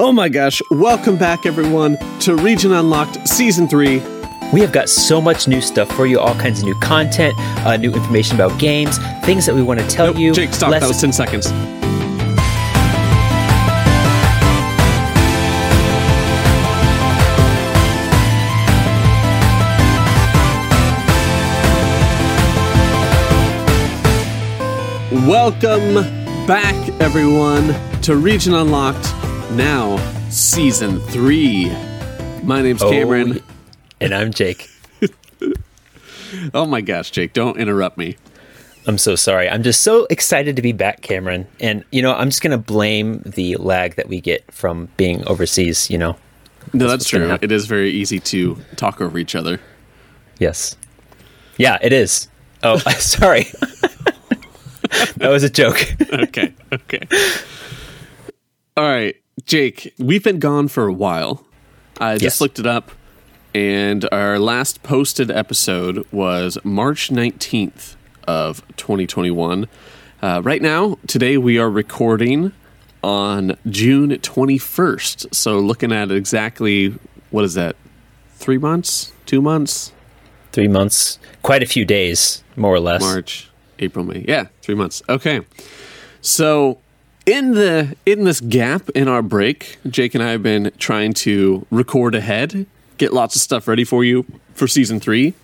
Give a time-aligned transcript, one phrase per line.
[0.00, 4.00] Oh my gosh, welcome back everyone to Region Unlocked Season 3.
[4.52, 7.34] We have got so much new stuff for you, all kinds of new content,
[7.66, 10.32] uh, new information about games, things that we want to tell Nope, you.
[10.32, 10.70] Jake, stop.
[10.70, 11.50] That was 10 seconds.
[25.26, 25.94] Welcome
[26.46, 29.17] back, everyone, to Region Unlocked,
[29.52, 29.96] now
[30.30, 31.70] Season 3.
[32.42, 33.42] My name's Oh, Cameron.
[34.00, 34.68] and I'm Jake.
[36.52, 38.18] Oh my gosh, Jake, don't interrupt me.
[38.86, 39.48] I'm so sorry.
[39.48, 41.46] I'm just so excited to be back, Cameron.
[41.58, 45.26] And, you know, I'm just going to blame the lag that we get from being
[45.26, 46.16] overseas, you know.
[46.74, 47.38] No, that's gonna true.
[47.40, 49.58] It is very easy to talk over each other.
[50.38, 50.76] Yes.
[51.56, 52.28] Yeah, it is.
[52.62, 53.44] Oh, sorry.
[55.16, 55.82] that was a joke.
[56.12, 57.08] okay, okay.
[58.76, 61.44] All right, Jake, we've been gone for a while.
[62.00, 62.40] I just Yes.
[62.40, 62.90] looked it up,
[63.54, 67.96] and our last posted episode was March 19th
[68.26, 69.66] of 2021.
[70.22, 72.52] Uh, right now, today we are recording
[73.02, 75.26] on June 21st.
[75.32, 76.94] So looking at exactly,
[77.30, 77.76] what is that,
[78.36, 79.92] three months, two months?
[80.52, 83.00] Three months, quite a few days, more or less.
[83.02, 84.24] March, April, May.
[84.26, 85.02] Yeah, three months.
[85.08, 85.42] Okay.
[86.20, 86.78] So
[87.28, 91.66] in the in this gap in our break, Jake and I have been trying to
[91.70, 95.34] record ahead, get lots of stuff ready for you for season three.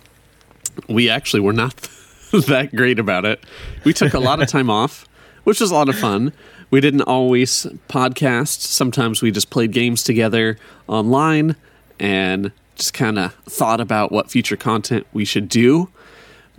[0.89, 1.75] We actually were not
[2.31, 3.43] that great about it.
[3.83, 5.07] We took a lot of time off,
[5.43, 6.33] which was a lot of fun.
[6.71, 8.61] We didn't always podcast.
[8.61, 11.55] Sometimes we just played games together online
[11.99, 15.89] and just kind of thought about what future content we should do.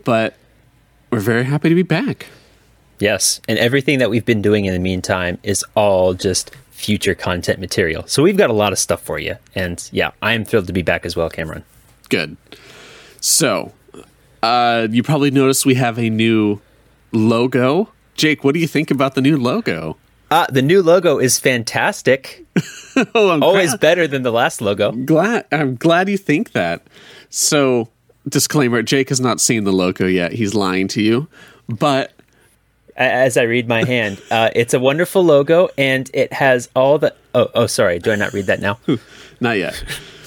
[0.04, 0.36] But
[1.10, 2.26] we're very happy to be back.
[2.98, 7.58] Yes, and everything that we've been doing in the meantime is all just future content
[7.58, 8.04] material.
[8.06, 9.36] So we've got a lot of stuff for you.
[9.54, 11.64] And yeah, I am thrilled to be back as well, Cameron.
[12.08, 12.36] Good.
[13.20, 13.72] So,
[14.42, 16.60] uh, you probably noticed we have a new
[17.12, 17.90] logo.
[18.14, 19.96] Jake, what do you think about the new logo?
[20.30, 22.44] Uh, the new logo is fantastic.
[23.14, 24.90] Oh, Always glad, better than the last logo.
[24.90, 25.44] glad.
[25.52, 26.86] I'm glad you think that.
[27.28, 27.90] So,
[28.26, 30.32] disclaimer: Jake has not seen the logo yet.
[30.32, 31.28] He's lying to you.
[31.68, 32.15] But
[32.96, 37.14] As I read my hand, uh, it's a wonderful logo and it has all the.
[37.34, 37.98] Oh, oh, sorry.
[37.98, 38.78] Do I not read that now?
[39.40, 39.82] not yet.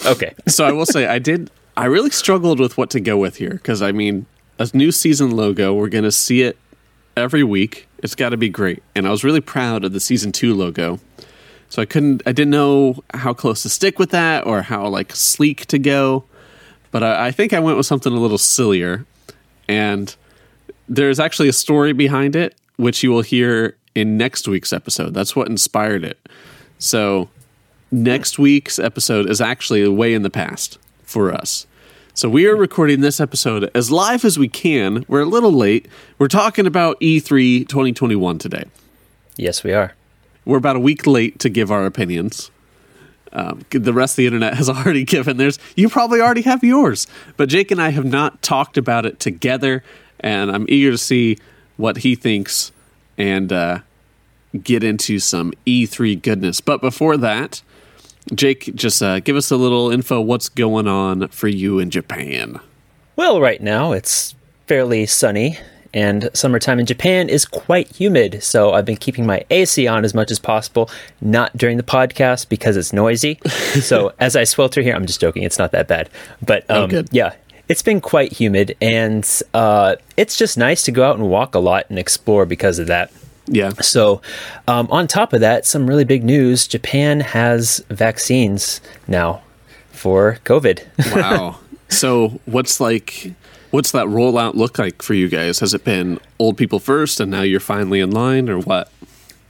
[0.06, 0.34] Okay.
[0.48, 1.50] so I will say I did.
[1.76, 4.26] I really struggled with what to go with here because I mean,
[4.58, 5.74] a new season logo.
[5.74, 6.58] We're gonna see it
[7.16, 7.88] every week.
[8.00, 11.00] It's got to be great, and I was really proud of the season two logo.
[11.70, 12.24] So I couldn't.
[12.26, 16.26] I didn't know how close to stick with that or how like sleek to go.
[16.92, 19.06] But I, I think I went with something a little sillier,
[19.68, 20.16] and
[20.88, 25.14] there's actually a story behind it, which you will hear in next week's episode.
[25.14, 26.18] That's what inspired it.
[26.78, 27.30] So
[27.92, 31.68] next week's episode is actually way in the past for us.
[32.14, 35.04] So we are recording this episode as live as we can.
[35.10, 35.90] We're a little late.
[36.18, 38.64] We're talking about E E3 2021 today.
[39.36, 39.94] Yes, we are.
[40.46, 42.50] We're about a week late to give our opinions.
[43.34, 45.60] Um, the rest of the internet has already given theirs.
[45.76, 49.84] You probably already have yours, but Jake and I have not talked about it together,
[50.22, 51.40] and I'm eager to see
[51.80, 52.74] what he thinks
[53.18, 53.80] and uh,
[54.62, 56.60] get into some E3 goodness.
[56.60, 57.62] But before that,
[58.36, 60.20] Jake, just uh, give us a little info.
[60.20, 62.60] What's going on for you in Japan?
[63.16, 64.36] Well, right now it's
[64.68, 65.58] fairly sunny,
[65.94, 68.44] and summertime in Japan is quite humid.
[68.44, 70.90] So I've been keeping my AC on as much as possible,
[71.22, 73.40] not during the podcast because it's noisy.
[73.48, 75.44] so as I swelter here, I'm just joking.
[75.44, 76.10] It's not that bad,
[76.46, 77.08] but um, good.
[77.12, 77.36] yeah,
[77.70, 81.60] it's been quite humid, and uh, it's just nice to go out and walk a
[81.60, 83.12] lot and explore because of that.
[83.52, 84.22] Yeah, So,
[84.68, 89.42] um, on top of that, some really big news Japan has vaccines now
[89.92, 90.84] for COVID.
[91.16, 91.60] wow.
[91.90, 93.34] so what's like?
[93.72, 95.60] What's that rollout look like for you guys?
[95.60, 98.92] Has it been old people first, and now you're finally in line, or what?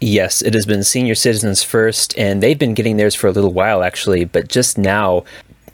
[0.02, 3.54] yes, it has been senior citizens first, and they've been getting theirs for a little
[3.54, 5.24] while actually, but just now.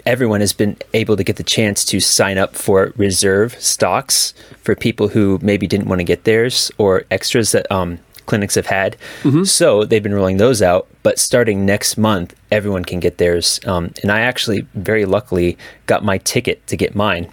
[0.05, 4.75] Everyone has been able to get the chance to sign up for reserve stocks for
[4.75, 8.97] people who maybe didn't want to get theirs or extras that um, clinics have had.
[9.45, 10.87] So they've been rolling those out.
[11.03, 13.59] But starting next month, everyone can get theirs.
[13.65, 15.57] Um, and I actually, very luckily,
[15.87, 17.31] got my ticket to get mine.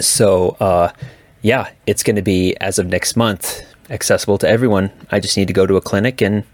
[0.00, 0.92] So, uh,
[1.42, 4.90] yeah, it's going to be as of next month accessible to everyone.
[5.10, 6.44] I just need to go to a clinic and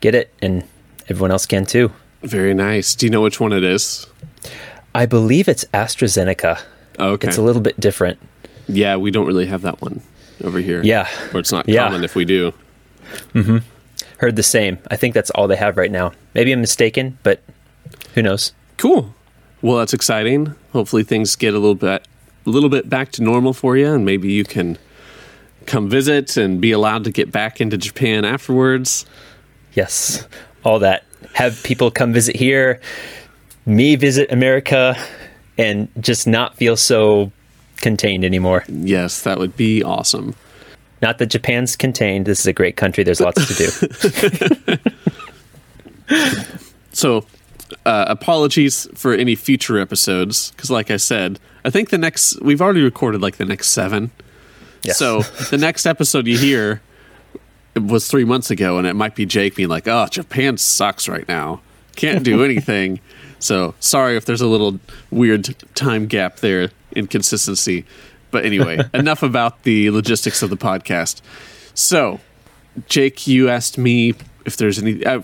[0.00, 0.64] get it, and
[1.08, 1.92] everyone else can too.
[2.22, 2.94] Very nice.
[2.94, 4.06] Do you know which one it is?
[4.96, 6.60] I believe it's AstraZeneca.
[6.98, 7.28] Oh, okay.
[7.28, 8.18] It's a little bit different.
[8.68, 10.00] yeah, we don't really have that one
[10.42, 10.82] over here.
[10.82, 11.06] Yeah.
[11.32, 11.84] Or it's not Yeah.
[11.86, 12.52] common if we do.
[13.34, 13.58] Mm-hmm.
[14.18, 14.78] Heard the same.
[14.90, 16.12] I think that's all they have right now.
[16.34, 17.42] Maybe I'm mistaken, but
[18.14, 18.52] who knows?
[18.78, 19.14] Cool.
[19.62, 20.54] Well, that's exciting.
[20.72, 22.06] Hopefully, things get a little bit,
[22.46, 24.78] a little bit back to normal for you, and maybe you can
[25.66, 29.04] come visit and be allowed to get back into Japan afterwards.
[29.74, 30.26] Yes,
[30.64, 31.04] all that.
[31.34, 32.80] Have people come visit here,
[33.66, 34.96] me visit America,
[35.58, 37.30] and just not feel so
[37.78, 38.64] contained anymore.
[38.68, 40.34] Yes, that would be awesome.
[41.02, 42.26] Not that Japan's contained.
[42.26, 43.04] This is a great country.
[43.04, 44.78] There's lots to
[46.08, 46.36] do.
[46.92, 47.26] so,
[47.84, 52.62] uh, apologies for any future episodes because, like I said, I think the next we've
[52.62, 54.10] already recorded like the next seven.
[54.82, 54.98] Yes.
[54.98, 56.80] So the next episode you hear
[57.74, 61.28] was three months ago, and it might be Jake being like, "Oh, Japan sucks right
[61.28, 61.60] now.
[61.96, 63.00] Can't do anything."
[63.38, 64.78] so sorry if there's a little
[65.10, 67.84] weird time gap there, inconsistency.
[68.30, 71.20] But anyway, enough about the logistics of the podcast.
[71.74, 72.20] So,
[72.86, 75.04] Jake, you asked me if there's any.
[75.04, 75.22] Uh,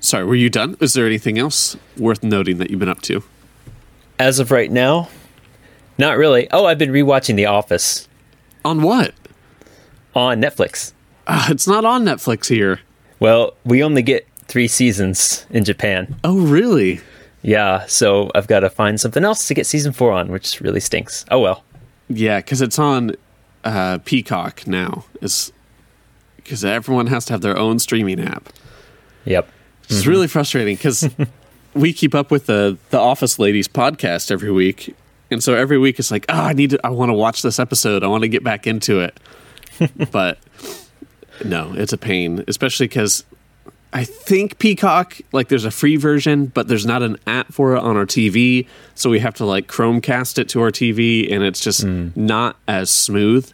[0.00, 0.76] sorry, were you done?
[0.80, 3.22] Is there anything else worth noting that you've been up to?
[4.18, 5.08] As of right now,
[5.98, 6.48] not really.
[6.50, 8.08] Oh, I've been rewatching The Office.
[8.64, 9.14] On what?
[10.14, 10.92] On Netflix.
[11.26, 12.80] Uh, it's not on Netflix here.
[13.20, 16.16] Well, we only get three seasons in Japan.
[16.24, 17.00] Oh, really?
[17.44, 20.80] Yeah, so I've got to find something else to get season four on, which really
[20.80, 21.26] stinks.
[21.30, 21.62] Oh well.
[22.08, 23.12] Yeah, because it's on
[23.64, 25.04] uh, Peacock now.
[25.20, 25.52] It's
[26.36, 28.48] because everyone has to have their own streaming app.
[29.26, 29.46] Yep.
[29.84, 30.10] It's mm-hmm.
[30.10, 31.06] really frustrating because
[31.74, 34.96] we keep up with the the Office Ladies podcast every week,
[35.30, 37.58] and so every week it's like, oh, I need to, I want to watch this
[37.58, 38.02] episode.
[38.02, 39.20] I want to get back into it,
[40.10, 40.38] but
[41.44, 43.22] no, it's a pain, especially because
[43.96, 47.78] I think Peacock, like there's a free version, but there's not an app for it
[47.78, 48.66] on our TV.
[48.96, 52.14] So we have to like Chromecast it to our TV and it's just mm.
[52.16, 53.50] not as smooth.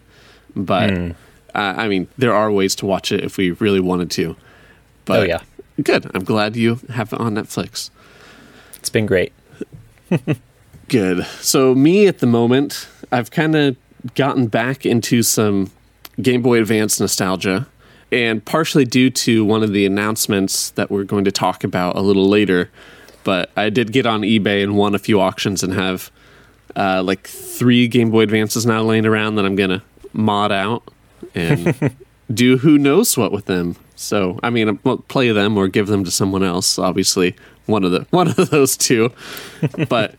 [0.57, 1.11] But mm.
[1.55, 4.35] uh, I mean, there are ways to watch it if we really wanted to.
[5.05, 5.43] But oh, yeah.
[5.83, 6.11] Good.
[6.15, 7.91] I'm glad you have it on Netflix.
[8.77, 9.35] It's been great.
[10.89, 11.27] good.
[11.41, 13.77] So, me at the moment, I've kind of
[14.15, 15.71] gotten back into some
[16.21, 17.67] Game Boy Advance nostalgia
[18.13, 22.01] and partially due to one of the announcements that we're going to talk about a
[22.01, 22.71] little later.
[23.23, 26.11] But I did get on eBay and won a few auctions and have
[26.77, 30.83] uh, like three Game Boy Advances now laying around that I'm gonna mod out
[31.35, 31.95] and
[32.33, 33.77] do who knows what with them.
[33.97, 36.79] So I mean, I'll play them or give them to someone else.
[36.79, 37.37] Obviously,
[37.67, 39.13] one of the one of those two.
[39.89, 40.15] but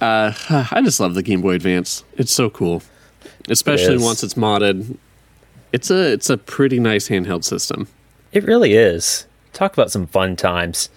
[0.00, 0.32] uh,
[0.70, 2.04] I just love the Game Boy Advance.
[2.14, 2.82] It's so cool,
[3.48, 4.98] especially it once it's modded
[5.76, 7.86] it's a it's a pretty nice handheld system.
[8.32, 9.26] It really is.
[9.52, 10.88] Talk about some fun times.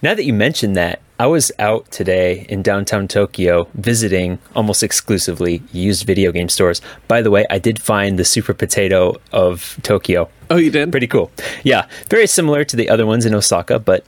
[0.00, 5.62] Now that you mentioned that, I was out today in downtown Tokyo visiting almost exclusively
[5.72, 6.80] used video game stores.
[7.06, 10.30] By the way, I did find the Super Potato of Tokyo.
[10.50, 10.90] Oh, you did?
[10.90, 11.30] Pretty cool.
[11.62, 14.06] Yeah, very similar to the other ones in Osaka, but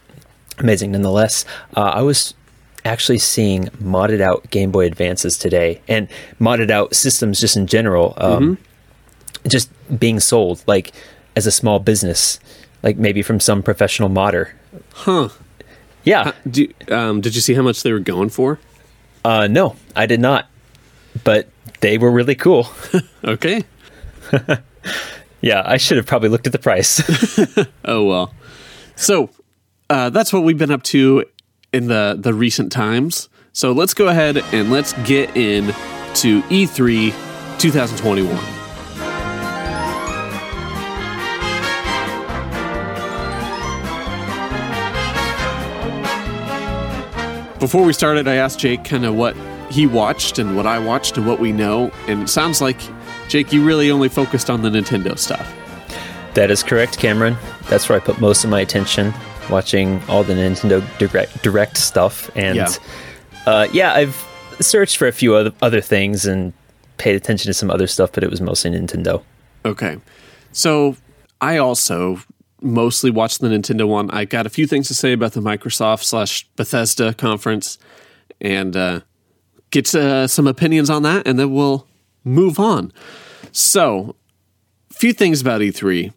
[0.59, 1.45] amazing nonetheless.
[1.77, 2.33] Uh, I was
[2.87, 6.09] actually seeing modded out Game Boy Advances today and
[6.41, 8.15] modded out systems just in general.
[8.17, 8.63] Um, mm-hmm
[9.49, 10.93] just being sold like
[11.35, 12.41] as a small business,
[12.83, 14.55] like maybe from some professional modder.
[14.93, 15.29] Huh.
[16.05, 16.33] Yeah.
[16.49, 18.59] Do, um, did you see how much they were going for?
[19.25, 20.49] Uh, no, I did not.
[21.25, 21.49] But
[21.81, 22.69] they were really cool.
[23.25, 23.65] okay.
[25.41, 27.03] yeah, I should have probably looked at the price.
[27.85, 28.35] oh well.
[28.97, 29.31] So
[29.91, 31.25] uh, that's what we've been up to
[31.73, 33.29] in the the recent times.
[33.53, 35.69] So let's go ahead and let's get in
[36.15, 38.56] to E3 2021.
[47.59, 49.35] Before we started, I asked Jake kind of what
[49.71, 51.91] he watched and what I watched and what we know.
[52.07, 52.79] And it sounds like,
[53.29, 55.55] Jake, you really only focused on the Nintendo stuff.
[56.35, 57.37] That is correct, Cameron.
[57.69, 59.15] That's where I put most of my attention,
[59.51, 62.31] watching all the Nintendo Direct, direct stuff.
[62.37, 62.69] And yeah.
[63.47, 64.23] Uh, yeah, I've
[64.61, 66.53] searched for a few other, other things and
[66.99, 69.23] paid attention to some other stuff, but it was mostly Nintendo.
[69.65, 69.97] Okay.
[70.53, 70.97] So
[71.41, 72.21] I also
[72.61, 74.11] mostly watched the Nintendo one.
[74.11, 77.79] I got a few things to say about the Microsoft slash Bethesda conference
[78.41, 79.01] and uh,
[79.71, 81.87] get uh, some opinions on that, and then we'll
[82.25, 82.93] move on.
[83.53, 84.17] So,
[84.91, 86.13] a few things about E3.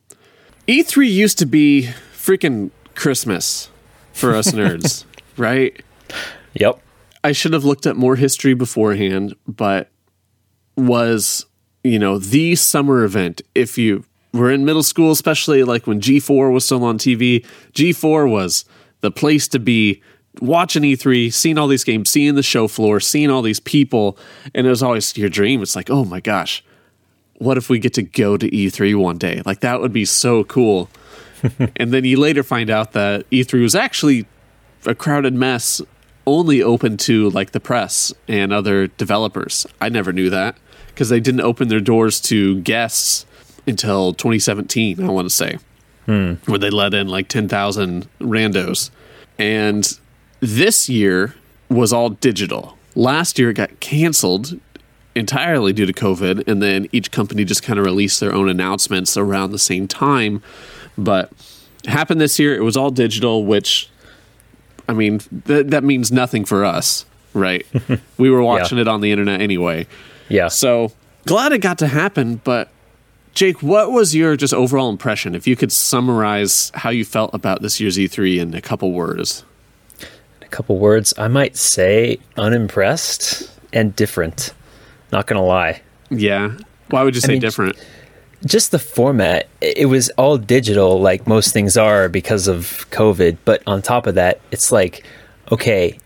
[0.68, 3.70] E3 used to be freaking Christmas
[4.14, 5.06] for us nerds,
[5.38, 5.82] right?
[6.54, 6.82] Yep.
[7.24, 9.90] I should have looked at more history beforehand, but
[10.78, 11.46] was,
[11.84, 13.42] you know, the summer event.
[13.54, 18.30] If you were in middle school, especially like when G4 was still on TV, G4
[18.30, 18.66] was
[19.02, 20.02] the place to be
[20.42, 24.18] watching E3, seeing all these games, seeing the show floor, seeing all these people.
[24.54, 25.62] And it was always your dream.
[25.62, 26.64] It's like, oh my gosh,
[27.36, 29.42] what if we get to go to E3 one day?
[29.46, 30.90] Like that would be so cool.
[31.76, 34.26] and then you later find out that E3 was actually
[34.86, 35.82] a crowded mess,
[36.28, 39.66] only open to like the press and other developers.
[39.82, 40.58] I never knew that
[40.88, 43.26] because they didn't open their doors to guests
[43.70, 45.02] until 2017.
[45.04, 45.58] I want to say,
[46.06, 46.34] Hmm.
[46.46, 48.90] where they let in like 10,000 randos,
[49.38, 49.98] and
[50.40, 51.36] this year
[51.70, 52.78] was all digital.
[52.96, 54.60] Last year it got canceled
[55.16, 59.16] entirely due to COVID, and then each company just kind of released their own announcements
[59.18, 60.42] around the same time.
[60.98, 61.32] But
[61.86, 62.56] happened this year.
[62.56, 63.90] It was all digital, which
[64.88, 67.66] I mean th- that means nothing for us, right?
[68.18, 69.86] we were watching it on the internet anyway.
[70.30, 70.48] Yeah.
[70.48, 70.92] So
[71.28, 72.70] glad it got to happen, but
[73.40, 75.34] Jake, what was your just overall impression?
[75.34, 79.46] If you could summarize how you felt about this year's E3 in a couple words.
[80.02, 80.08] In
[80.42, 81.14] a couple words.
[81.18, 84.54] I might say unimpressed and different.
[85.14, 85.82] Not gonna lie.
[86.10, 86.58] Yeah.
[86.90, 87.78] Why would you say mean, different?
[88.46, 89.48] Just the format.
[89.62, 93.38] It was all digital, like most things are because of COVID.
[93.46, 95.06] But on top of that, it's like,
[95.50, 95.98] okay,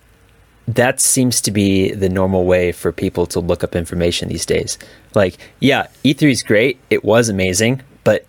[0.68, 4.78] that seems to be the normal way for people to look up information these days.
[5.14, 6.80] Like, yeah, E3 is great.
[6.90, 8.26] It was amazing, but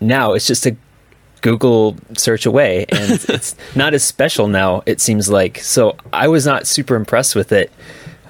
[0.00, 0.76] now it's just a
[1.42, 4.82] Google search away, and it's not as special now.
[4.86, 5.58] It seems like.
[5.58, 7.70] So I was not super impressed with it,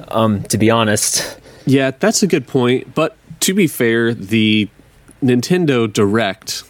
[0.08, 1.38] um, to be honest.
[1.64, 2.94] Yeah, that's a good point.
[2.94, 4.68] But to be fair, the
[5.22, 6.64] Nintendo Direct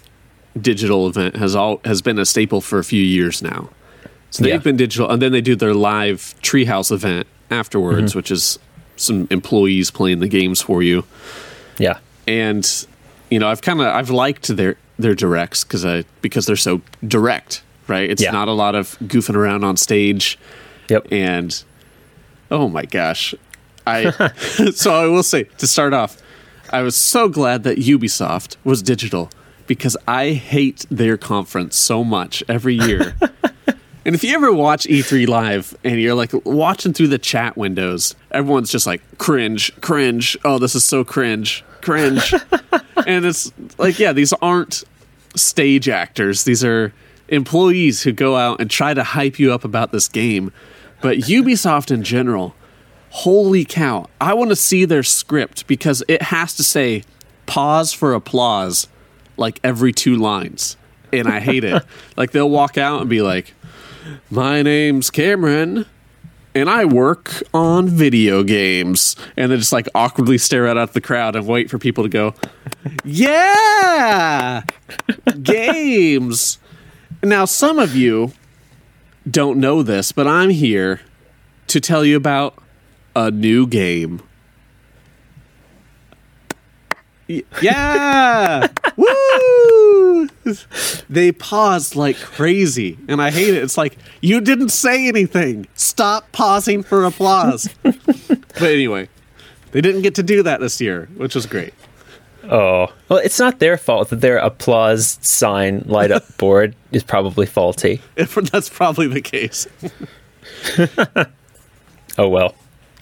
[0.60, 3.70] digital event has all has been a staple for a few years now.
[4.34, 4.58] So they've Yeah.
[4.58, 8.18] been digital, and then they do their live Treehouse event afterwards, mm-hmm.
[8.18, 8.58] which is
[8.96, 11.04] some employees playing the games for you.
[11.78, 12.68] Yeah, And
[13.30, 16.80] you know, I've kind of I've liked their their directs because I because they're so
[17.06, 18.10] direct, right?
[18.10, 18.32] It's Yeah.
[18.32, 20.36] not a lot of goofing around on stage
[20.88, 21.06] yep.
[21.12, 21.62] and
[22.50, 23.34] oh my gosh
[23.86, 24.10] i
[24.74, 26.16] so i will say to start off
[26.70, 29.30] i was so glad that ubisoft was digital
[29.66, 33.14] because i hate their conference so much every year
[34.04, 38.14] and if you ever watch e3 live and you're like watching through the chat windows
[38.30, 42.34] everyone's just like cringe cringe oh this is so cringe cringe
[43.06, 44.84] and it's like yeah these aren't
[45.36, 46.44] stage actors.
[46.44, 46.92] These are
[47.28, 50.52] employees who go out and try to hype you up about this game.
[51.00, 52.54] But Ubisoft in general,
[53.10, 57.04] holy cow, I want to see their script because it has to say
[57.46, 58.88] pause for applause
[59.36, 60.76] like every two lines.
[61.12, 61.84] And I hate it.
[62.16, 63.54] like they'll walk out and be like,
[64.30, 65.86] My name's Cameron
[66.54, 69.16] and I work on video games.
[69.36, 72.10] And then just like awkwardly stare out at the crowd and wait for people to
[72.10, 72.34] go,
[73.04, 74.62] Yeah,
[75.42, 76.58] games.
[77.22, 78.32] Now, some of you
[79.30, 81.00] don't know this, but I'm here
[81.68, 82.62] to tell you about
[83.16, 84.20] a new game.
[87.28, 88.68] Y- Yeah!
[88.96, 90.28] Woo!
[91.10, 93.62] They paused like crazy, and I hate it.
[93.62, 95.66] It's like, you didn't say anything.
[95.74, 97.68] Stop pausing for applause.
[97.82, 99.08] but anyway,
[99.72, 101.74] they didn't get to do that this year, which was great.
[102.50, 107.46] Oh, well, it's not their fault that their applause sign light up board is probably
[107.46, 108.00] faulty.
[108.16, 109.66] If that's probably the case.
[112.18, 112.54] Oh well.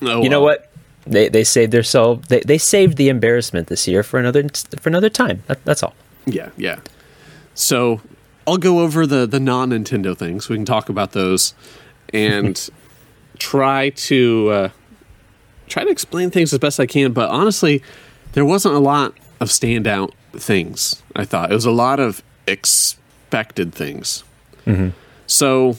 [0.02, 0.70] Oh, You know what?
[1.06, 2.16] They they saved their soul.
[2.28, 5.42] They they saved the embarrassment this year for another for another time.
[5.48, 5.94] That, that's all.
[6.26, 6.78] Yeah, yeah.
[7.54, 8.00] So
[8.46, 10.48] I'll go over the the non Nintendo things.
[10.48, 11.54] We can talk about those
[12.12, 12.70] and
[13.38, 14.68] try to uh,
[15.68, 17.12] try to explain things as best I can.
[17.12, 17.82] But honestly,
[18.32, 21.02] there wasn't a lot of standout things.
[21.14, 24.24] I thought it was a lot of expected things.
[25.26, 25.76] So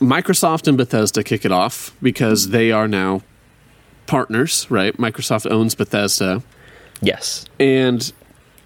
[0.00, 3.22] Microsoft and Bethesda kick it off because they are now
[4.06, 4.96] partners, right?
[4.96, 6.42] Microsoft owns Bethesda.
[7.00, 7.44] Yes.
[7.60, 8.12] And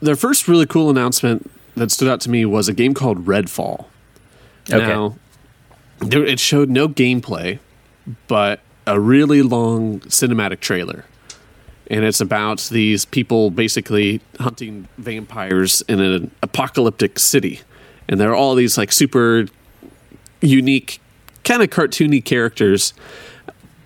[0.00, 3.87] their first really cool announcement that stood out to me was a game called Redfall.
[4.70, 4.78] Okay.
[4.78, 5.16] Now,
[6.00, 7.58] there, it showed no gameplay,
[8.26, 11.04] but a really long cinematic trailer.
[11.90, 17.61] And it's about these people basically hunting vampires in an apocalyptic city.
[18.08, 19.47] And there are all these like super
[20.40, 21.00] unique,
[21.44, 22.92] kind of cartoony characters.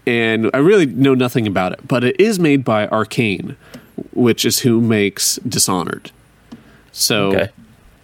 [0.04, 3.56] And I really know nothing about it, but it is made by Arcane,
[4.12, 6.10] which is who makes Dishonored.
[6.90, 7.48] So Okay.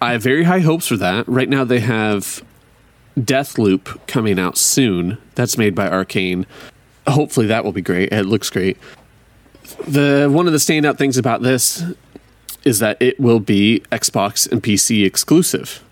[0.01, 1.27] I have very high hopes for that.
[1.27, 2.43] Right now they have
[3.17, 5.17] Deathloop coming out soon.
[5.35, 6.45] That's made by Arcane.
[7.07, 8.11] Hopefully that will be great.
[8.13, 8.77] It looks great.
[9.87, 11.83] The one of the standout things about this
[12.63, 15.83] is that it will be Xbox and PC exclusive.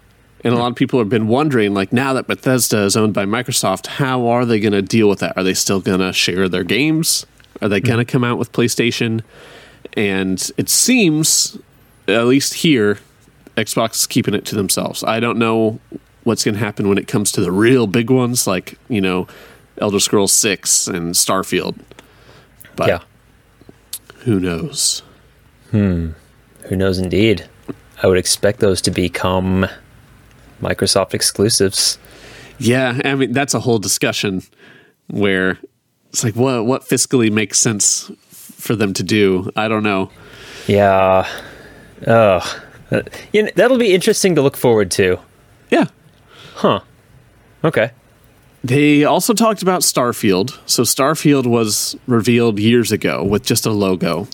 [0.44, 3.26] And a lot of people have been wondering, like, now that Bethesda is owned by
[3.26, 5.36] Microsoft, how are they going to deal with that?
[5.36, 7.26] Are they still going to share their games?
[7.62, 8.12] Are they going to mm-hmm.
[8.12, 9.24] come out with PlayStation?
[9.94, 11.58] And it seems,
[12.08, 13.00] at least here,
[13.58, 15.04] Xbox is keeping it to themselves.
[15.04, 15.80] I don't know
[16.24, 19.28] what's going to happen when it comes to the real big ones, like you know,
[19.80, 21.78] Elder Scrolls Six and Starfield.
[22.76, 23.00] But yeah.
[24.20, 25.02] who knows?
[25.72, 26.12] Hmm.
[26.64, 27.50] Who knows indeed?
[28.04, 29.66] I would expect those to become
[30.62, 31.98] Microsoft exclusives.
[32.60, 34.44] Yeah, I mean that's a whole discussion
[35.08, 35.58] where
[36.10, 39.52] it's like what what fiscally makes sense for them to do.
[39.56, 40.12] I don't know.
[40.68, 41.28] Yeah.
[42.06, 42.64] Oh.
[42.92, 43.02] Uh,
[43.34, 45.20] you know, that'll be interesting to look forward to.
[45.70, 45.86] Yeah.
[46.56, 46.82] Huh.
[47.64, 47.92] Okay.
[48.64, 50.58] They also talked about Starfield.
[50.66, 54.28] So Starfield was revealed years ago with just a logo.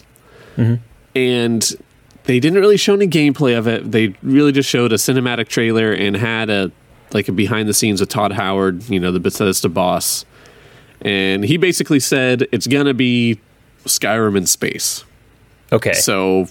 [1.16, 1.76] And
[2.24, 3.92] they didn't really show any gameplay of it.
[3.92, 6.72] They really just showed a cinematic trailer and had a
[7.12, 10.26] like a behind the scenes with Todd Howard, you know, the Bethesda boss.
[11.02, 13.40] And he basically said it's going to be
[13.86, 15.04] Skyrim in space.
[15.72, 15.94] Okay.
[15.94, 16.48] So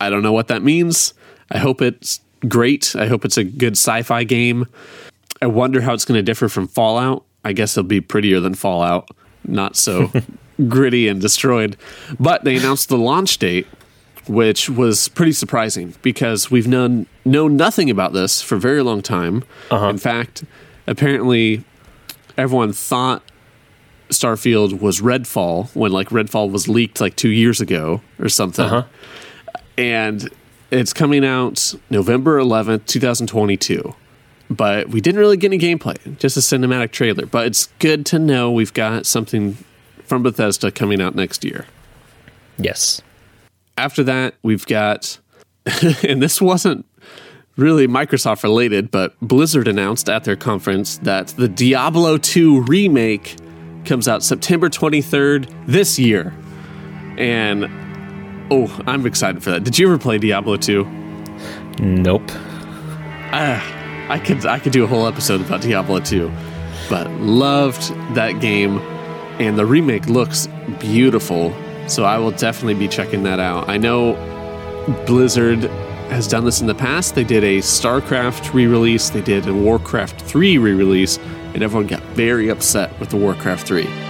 [0.00, 1.14] I don't know what that means.
[1.54, 2.94] I hope it's great.
[2.96, 4.66] I hope it's a good sci-fi game.
[5.40, 7.24] I wonder how it's going to differ from Fallout.
[7.44, 9.08] I guess it'll be prettier than Fallout,
[9.44, 10.10] not so
[10.68, 11.76] gritty and destroyed.
[12.18, 13.66] But they announced the launch date,
[14.26, 19.02] which was pretty surprising because we've known known nothing about this for a very long
[19.02, 19.44] time.
[19.70, 19.88] Uh-huh.
[19.88, 20.44] In fact,
[20.86, 21.64] apparently
[22.36, 23.22] everyone thought
[24.08, 28.64] Starfield was Redfall when like Redfall was leaked like 2 years ago or something.
[28.64, 28.84] Uh-huh.
[29.76, 30.30] And
[30.78, 33.94] it's coming out November 11th, 2022.
[34.50, 37.26] But we didn't really get any gameplay, just a cinematic trailer.
[37.26, 39.56] But it's good to know we've got something
[40.04, 41.66] from Bethesda coming out next year.
[42.58, 43.02] yes.
[43.76, 45.18] After that, we've got,
[46.04, 46.86] and this wasn't
[47.56, 53.36] really Microsoft related, but Blizzard announced at their conference that the Diablo 2 remake
[53.84, 56.32] comes out September 23rd this year.
[57.18, 57.64] And
[58.50, 59.64] oh, I'm excited for that.
[59.64, 60.84] Did you ever play Diablo 2?
[61.80, 62.22] Nope.
[63.36, 66.30] Ah, I could I could do a whole episode about Diablo 2,
[66.88, 68.78] but loved that game
[69.40, 70.48] and the remake looks
[70.78, 71.52] beautiful.
[71.88, 73.68] So I will definitely be checking that out.
[73.68, 74.14] I know
[75.06, 75.64] Blizzard
[76.10, 77.14] has done this in the past.
[77.14, 81.18] They did a StarCraft re-release, they did a Warcraft 3 re-release,
[81.54, 84.03] and everyone got very upset with the Warcraft 3.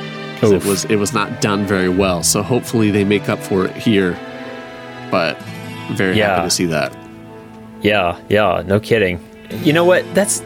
[0.52, 2.22] 'Cause It was it was not done very well.
[2.22, 4.16] So hopefully they make up for it here.
[5.10, 5.38] But
[5.92, 6.36] very Yeah.
[6.36, 6.92] happy to see that.
[7.82, 9.18] Yeah, yeah, no kidding.
[9.62, 10.02] You know what?
[10.14, 10.42] That's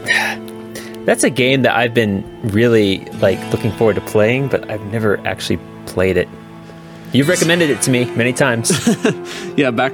[1.06, 5.18] that's a game that I've been really like looking forward to playing, but I've never
[5.24, 6.28] actually played it.
[7.12, 8.72] You've recommended it to me many times.
[9.56, 9.92] Yeah, back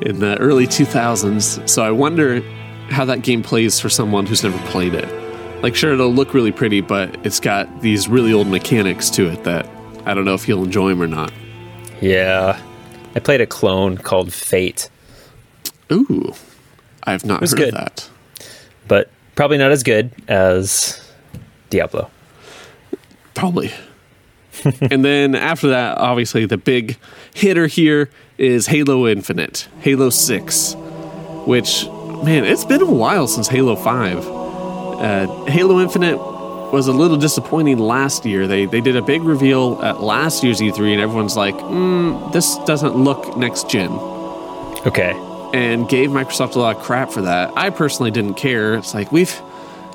[0.00, 1.60] in the early 2000s.
[1.68, 2.42] So I wonder
[2.90, 5.08] how that game plays for someone who's never played it.
[5.62, 9.44] Like, sure, it'll look really pretty, but it's got these really old mechanics to it
[9.44, 9.68] that
[10.04, 11.32] I don't know if you'll enjoy them or not.
[12.00, 12.60] yeah.
[13.14, 14.88] I played a clone called Fate,
[15.92, 16.32] Ooh,
[17.04, 17.68] I have not heard good.
[17.68, 18.08] of that.
[18.88, 21.12] but probably not as good as
[21.68, 22.10] Diablo.
[23.34, 23.70] Probably.
[24.90, 26.96] and then after that, obviously, the big
[27.34, 30.74] hitter here is Halo Infinite, Halo 6,
[31.46, 31.84] which,
[32.24, 34.41] man, it's been a while since Halo 5.
[35.00, 36.16] Uh, Halo Infinite
[36.72, 38.46] was a little disappointing last year.
[38.46, 42.56] They, they did a big reveal at last year's E3, and everyone's like, mm, this
[42.66, 43.90] doesn't look next gen
[44.86, 45.12] Okay.
[45.52, 47.52] and gave Microsoft a lot of crap for that.
[47.56, 48.74] I personally didn't care.
[48.74, 49.38] It's like we've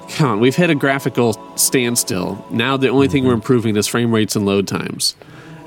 [0.10, 2.46] come on, we've hit a graphical standstill.
[2.52, 5.16] Now the only thing we're improving is frame rates and load times.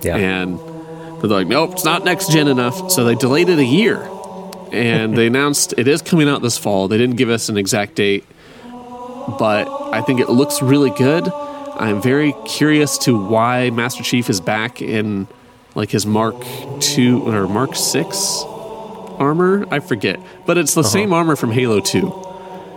[0.03, 0.17] Yeah.
[0.17, 0.59] And
[1.21, 2.91] they're like, nope, it's not next gen enough.
[2.91, 4.09] So they delayed it a year.
[4.73, 6.87] And they announced it is coming out this fall.
[6.89, 8.25] They didn't give us an exact date,
[9.39, 11.29] but I think it looks really good.
[11.29, 15.29] I'm very curious to why Master Chief is back in
[15.75, 16.35] like his Mark
[16.81, 18.43] two or Mark six
[19.19, 19.67] armor.
[19.71, 20.91] I forget, but it's the uh-huh.
[20.91, 22.13] same armor from Halo Two.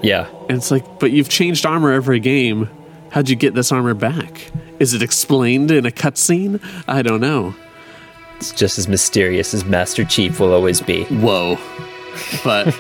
[0.01, 0.27] yeah.
[0.49, 2.69] And it's like, but you've changed armor every game.
[3.11, 4.51] How'd you get this armor back?
[4.79, 6.61] Is it explained in a cutscene?
[6.87, 7.55] I don't know.
[8.37, 11.03] It's just as mysterious as Master Chief will always be.
[11.05, 11.57] Whoa.
[12.43, 12.79] But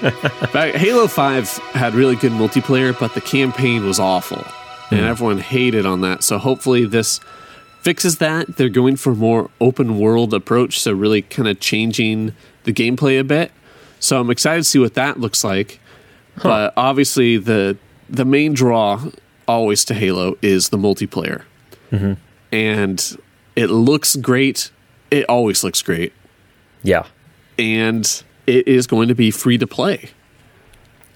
[0.53, 4.43] back, Halo 5 had really good multiplayer, but the campaign was awful.
[4.91, 5.05] And hmm.
[5.05, 6.23] everyone hated on that.
[6.23, 7.19] So hopefully this
[7.81, 8.57] fixes that.
[8.57, 13.19] They're going for a more open world approach, so really kind of changing the gameplay
[13.19, 13.51] a bit.
[13.99, 15.79] So I'm excited to see what that looks like.
[16.41, 17.77] But obviously the
[18.09, 19.01] the main draw
[19.47, 21.43] always to Halo is the multiplayer.
[21.91, 22.13] Mm-hmm.
[22.51, 23.17] And
[23.55, 24.71] it looks great.
[25.11, 26.11] It always looks great
[26.81, 27.05] Yeah.
[27.59, 30.09] and it is going to be free to play.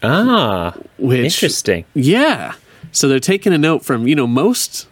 [0.04, 1.86] Ah, Which interesting.
[1.94, 2.54] Yeah.
[2.92, 4.88] So they're taking a note from, you know, most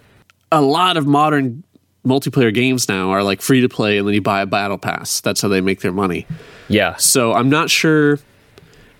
[0.51, 1.63] a lot of modern
[2.05, 5.21] multiplayer games now are like free to play and then you buy a battle pass.
[5.21, 6.27] That's how they make their money.
[6.67, 6.95] Yeah.
[6.97, 8.19] So I'm not sure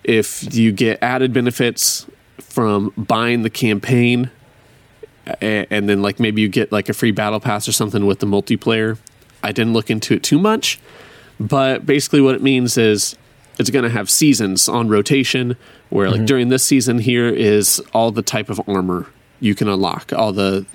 [0.04, 2.06] if you get added benefits
[2.40, 4.30] from buying the campaign
[5.42, 8.20] a- and then like maybe you get like a free battle pass or something with
[8.20, 8.98] the multiplayer.
[9.44, 10.80] I didn't look into it too much,
[11.40, 13.16] but basically what it means is
[13.58, 15.56] it's going to have seasons on rotation
[15.90, 19.08] where like during this season here is all the type of armor
[19.40, 20.66] you can unlock, all the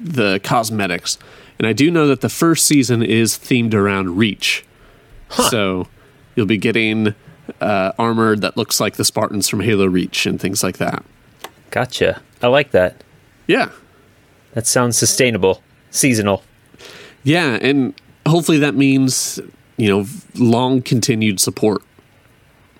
[0.00, 1.18] the cosmetics.
[1.58, 4.64] And I do know that the first season is themed around Reach.
[5.50, 5.88] So
[6.34, 7.14] you'll be getting
[7.60, 11.04] uh, armor that looks like the Spartans from Halo Reach and things like that.
[11.70, 12.22] Gotcha.
[12.42, 13.02] I like that.
[13.46, 13.70] Yeah.
[14.52, 16.44] That sounds sustainable, seasonal.
[17.24, 17.94] Yeah, and
[18.26, 19.40] hopefully that means,
[19.76, 20.06] you know,
[20.36, 21.82] long continued support.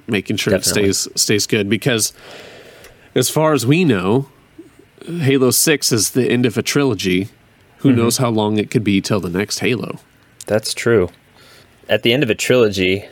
[0.06, 0.90] Making sure Definitely.
[0.90, 2.12] it stays stays good because
[3.14, 4.28] as far as we know,
[5.06, 7.28] Halo 6 is the end of a trilogy.
[7.78, 7.98] Who mm-hmm.
[7.98, 9.98] knows how long it could be till the next Halo.
[10.46, 11.10] That's true.
[11.86, 13.04] At the end of a trilogy,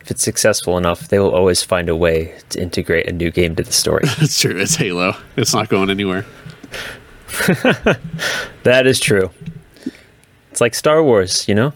[0.00, 3.54] if it's successful enough, they will always find a way to integrate a new game
[3.56, 4.04] to the story.
[4.18, 4.56] That's true.
[4.58, 5.14] It's Halo.
[5.36, 6.24] It's not going anywhere.
[8.62, 9.30] that is true.
[10.50, 11.74] It's like Star Wars, you know?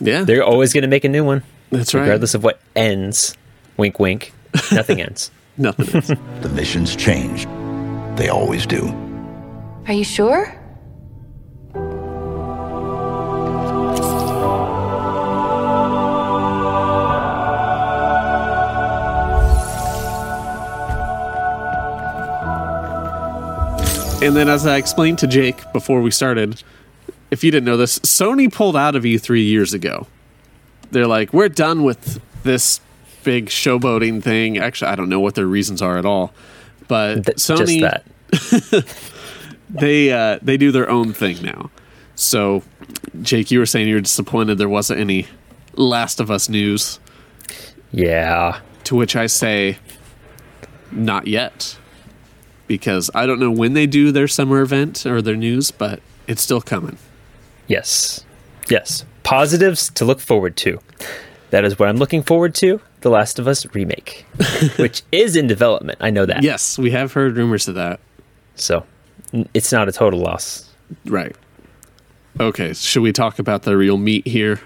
[0.00, 0.24] Yeah.
[0.24, 2.00] They're always going to make a new one, That's right.
[2.00, 3.36] regardless of what ends.
[3.76, 4.32] Wink, wink.
[4.72, 5.30] Nothing ends.
[5.58, 6.08] Nothing ends.
[6.40, 7.48] The missions changed.
[8.16, 8.88] They always do.
[9.86, 10.54] Are you sure?
[24.22, 26.62] And then, as I explained to Jake before we started,
[27.30, 30.08] if you didn't know this, Sony pulled out of E3 years ago.
[30.90, 32.80] They're like, we're done with this
[33.26, 34.56] big showboating thing.
[34.56, 36.32] Actually, I don't know what their reasons are at all.
[36.86, 38.04] But Th- Sony, Just
[38.70, 38.96] that.
[39.70, 41.70] they uh, they do their own thing now.
[42.14, 42.62] So,
[43.20, 45.26] Jake, you were saying you were disappointed there wasn't any
[45.74, 47.00] Last of Us news.
[47.90, 48.60] Yeah.
[48.84, 49.78] To which I say,
[50.92, 51.76] not yet.
[52.68, 56.42] Because I don't know when they do their summer event or their news, but it's
[56.42, 56.96] still coming.
[57.66, 58.24] Yes.
[58.70, 59.04] Yes.
[59.24, 60.80] Positives to look forward to.
[61.50, 64.26] That is what I'm looking forward to The Last of Us remake,
[64.78, 65.96] which is in development.
[66.00, 66.42] I know that.
[66.42, 68.00] Yes, we have heard rumors of that.
[68.56, 68.84] So
[69.54, 70.68] it's not a total loss.
[71.04, 71.36] Right.
[72.40, 74.60] Okay, should we talk about the real meat here?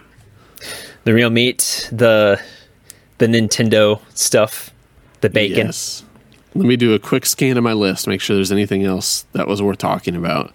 [1.05, 2.40] The real meat, the
[3.18, 4.70] the Nintendo stuff,
[5.20, 5.66] the bacon.
[5.66, 6.03] Yes.
[6.55, 9.48] Let me do a quick scan of my list, make sure there's anything else that
[9.48, 10.55] was worth talking about.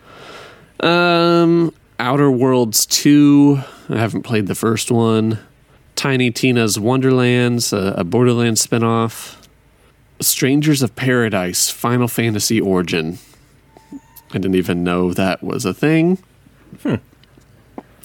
[0.79, 3.59] Um, Outer Worlds 2.
[3.89, 5.37] I haven't played the first one.
[5.95, 9.37] Tiny Tina's Wonderlands, a, a Borderlands spinoff.
[10.21, 13.17] Strangers of Paradise, Final Fantasy Origin.
[14.31, 16.19] I didn't even know that was a thing.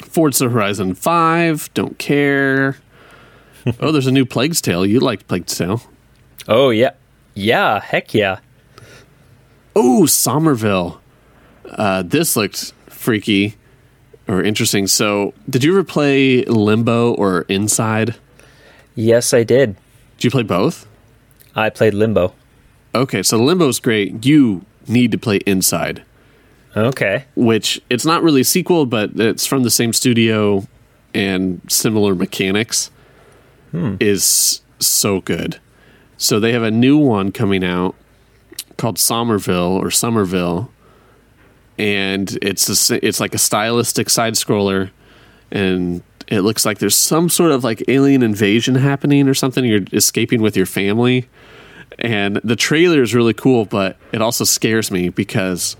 [0.04, 2.78] Forza Horizon 5, don't care.
[3.80, 4.86] oh, there's a new Plague's Tale.
[4.86, 5.82] You liked Plague's Tale.
[6.48, 6.92] Oh yeah.
[7.34, 8.40] Yeah, heck yeah.
[9.76, 11.00] Oh, Somerville.
[11.64, 13.56] Uh, this looked freaky
[14.30, 14.86] or interesting.
[14.86, 18.14] So, did you ever play Limbo or Inside?
[18.94, 19.76] Yes, I did.
[20.16, 20.86] Did you play both?
[21.54, 22.32] I played Limbo.
[22.94, 24.24] Okay, so Limbo's great.
[24.24, 26.02] You need to play Inside,
[26.76, 27.24] Okay.
[27.34, 30.66] which it's not really a sequel, but it's from the same studio
[31.14, 32.90] and similar mechanics.
[33.72, 33.96] Hmm.
[34.00, 35.58] Is so good.
[36.16, 37.94] So they have a new one coming out
[38.76, 40.70] called Somerville or Somerville,
[41.80, 44.90] and it's a, it's like a stylistic side scroller,
[45.50, 49.64] and it looks like there's some sort of like alien invasion happening or something.
[49.64, 51.26] You're escaping with your family,
[51.98, 55.74] and the trailer is really cool, but it also scares me because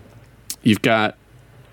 [0.62, 1.18] you've got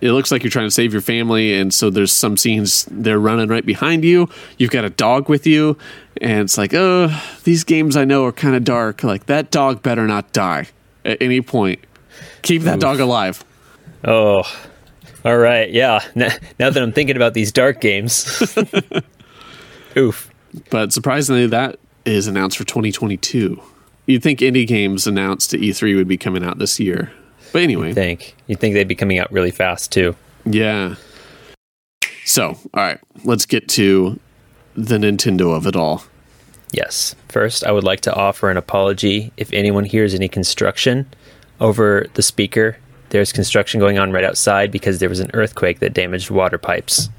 [0.01, 3.17] it looks like you're trying to save your family and so there's some scenes they're
[3.17, 4.29] running right behind you.
[4.57, 5.75] You've got a dog with you
[6.21, 7.09] and it's like oh
[7.45, 9.03] these games i know are kind of dark.
[9.03, 10.67] Like that dog better not die
[11.03, 11.79] at any point.
[12.43, 13.43] Keep that dog alive
[14.05, 14.43] Oh.
[15.25, 15.71] All right.
[15.71, 15.99] Yeah.
[16.15, 16.29] Now,
[16.59, 18.55] now that I'm thinking about these dark games.
[19.97, 20.29] Oof.
[20.69, 23.59] but surprisingly that is announced for 2022
[24.05, 27.11] you'd think indie games announced to e3 would be coming out this year
[27.51, 28.35] but anyway Think.
[28.47, 30.15] You'd think they'd be coming out really fast too.
[30.45, 30.95] Yeah.
[32.25, 34.19] So, all right, let's get to
[34.75, 36.03] the Nintendo of it all.
[36.73, 37.15] Yes.
[37.29, 41.07] First, I would like to offer an apology if anyone hears any construction
[41.61, 42.77] over the speaker.
[43.09, 47.09] There's construction going on right outside because there was an earthquake that damaged water pipes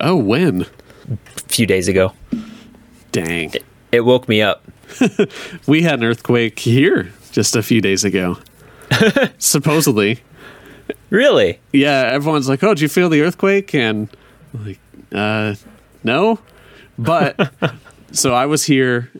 [0.00, 0.62] Oh, when?
[1.10, 1.16] a
[1.48, 2.12] few days ago.
[3.12, 3.52] Dang.
[3.92, 4.62] It woke me up.
[5.66, 8.38] We had an earthquake here just a few days ago.
[9.38, 10.20] Supposedly.
[11.10, 11.60] Really?
[11.72, 14.08] Yeah, everyone's like, "Oh, did you feel the earthquake?" And
[14.54, 14.78] I'm like,
[15.12, 15.54] uh,
[16.02, 16.40] no.
[16.98, 17.52] But
[18.12, 19.10] so I was here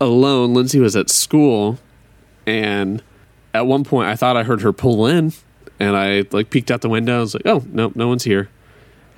[0.00, 0.54] alone.
[0.54, 1.78] Lindsay was at school,
[2.46, 3.02] and
[3.54, 5.32] at one point I thought I heard her pull in,
[5.80, 7.16] and I like peeked out the window.
[7.16, 8.48] I was like, "Oh no, no one's here."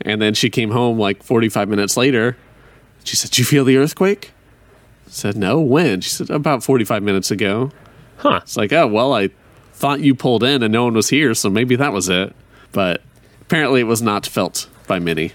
[0.00, 2.36] And then she came home like 45 minutes later.
[3.04, 4.32] She said, "Did you feel the earthquake?"
[5.06, 5.60] I said, "No.
[5.60, 7.70] When?" She said, "About 45 minutes ago."
[8.18, 8.40] Huh.
[8.42, 9.30] It's like, "Oh well, I
[9.74, 12.34] thought you pulled in and no one was here, so maybe that was it."
[12.70, 13.02] But
[13.42, 15.32] apparently, it was not felt by many.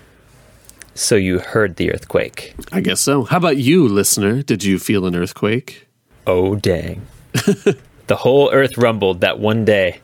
[0.95, 2.55] So you heard the earthquake.
[2.71, 3.25] I guess so.
[3.25, 4.41] How about you, listener?
[4.41, 5.87] Did you feel an earthquake?
[6.25, 7.05] Oh, dang.
[7.33, 9.99] the whole earth rumbled that one day.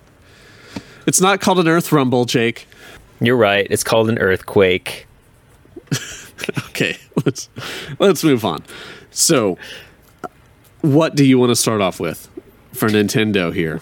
[1.05, 2.67] It's not called an earth rumble, Jake.
[3.19, 3.67] You're right.
[3.69, 5.07] It's called an earthquake.
[6.69, 7.47] Okay, let's
[7.99, 8.63] let's move on.
[9.11, 9.57] So,
[10.81, 12.29] what do you want to start off with
[12.73, 13.79] for Nintendo here?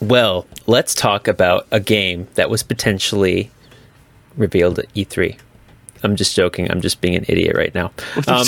[0.00, 3.50] Well, let's talk about a game that was potentially
[4.36, 5.38] revealed at E3.
[6.04, 6.70] I'm just joking.
[6.70, 7.90] I'm just being an idiot right now.
[8.28, 8.46] Um,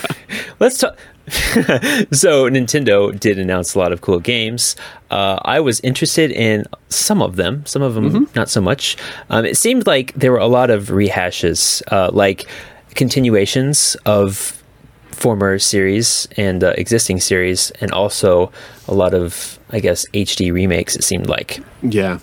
[0.60, 0.96] let's talk.
[2.12, 4.76] so Nintendo did announce a lot of cool games.
[5.10, 8.96] Uh, I was interested in some of them, some of them not so much.
[9.30, 12.46] Um, it seemed like there were a lot of rehashes, uh, like
[12.94, 14.62] continuations of
[15.10, 18.52] former series and uh, existing series, and also
[18.86, 20.94] a lot of, I guess, HD remakes.
[20.96, 21.60] It seemed like.
[21.82, 22.18] yeah,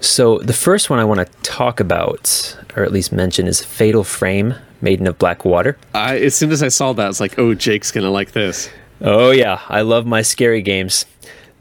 [0.00, 4.04] So the first one I want to talk about, or at least mention, is Fatal
[4.04, 4.54] Frame:
[4.84, 5.76] Maiden of Black Water.
[5.94, 8.70] I, as soon as I saw that, it's like, oh, Jake's gonna like this.
[9.00, 11.06] Oh yeah, I love my scary games.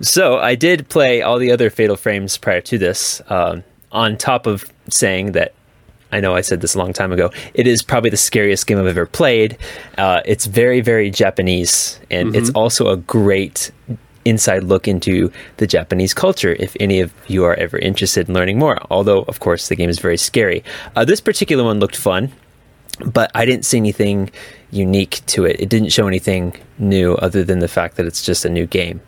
[0.01, 3.21] So I did play all the other Fatal Frames prior to this.
[3.27, 5.53] Um, on top of saying that,
[6.11, 7.31] I know I said this a long time ago.
[7.53, 9.57] It is probably the scariest game I've ever played.
[9.97, 13.71] Uh, it's very very Japanese, and it's also a great
[14.25, 16.55] inside look into the Japanese culture.
[16.59, 19.89] If any of you are ever interested in learning more, although of course the game
[19.89, 20.63] is very scary.
[20.95, 22.31] Uh, this particular one looked fun
[23.05, 24.29] but I didn't see anything
[24.71, 25.59] unique to it.
[25.59, 29.01] It didn't show anything new other than the fact that it's just a new game.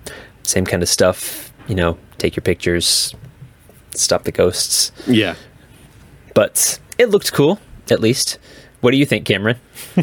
[0.44, 3.16] Same kind of stuff, you know, take your pictures,
[3.92, 4.92] stop the ghosts.
[5.08, 5.36] Yeah,
[6.34, 8.38] But it looked cool, at least.
[8.82, 9.58] What do you think, Cameron?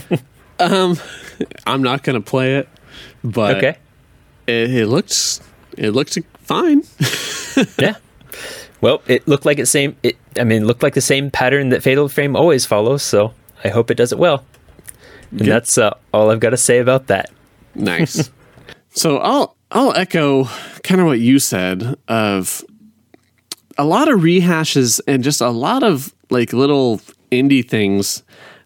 [0.59, 0.99] um
[1.67, 2.69] I'm not gonna play it,
[3.23, 3.77] but Okay.
[4.47, 5.41] it, it looks
[5.79, 6.83] it looked fine.
[7.79, 7.97] yeah.
[8.81, 11.69] Well, it looked like it same it I mean, it looked like the same pattern
[11.69, 13.33] that Fatal Frame always follows, so
[13.65, 14.45] I hope it does it well.
[15.31, 15.49] And Good.
[15.49, 17.31] that's uh, all I've got to say about that.
[17.75, 18.31] Nice.
[18.91, 20.45] so I'll I'll echo
[20.83, 22.65] kind of what you said of
[23.79, 28.23] a lot of rehashes and just a lot of like little indie things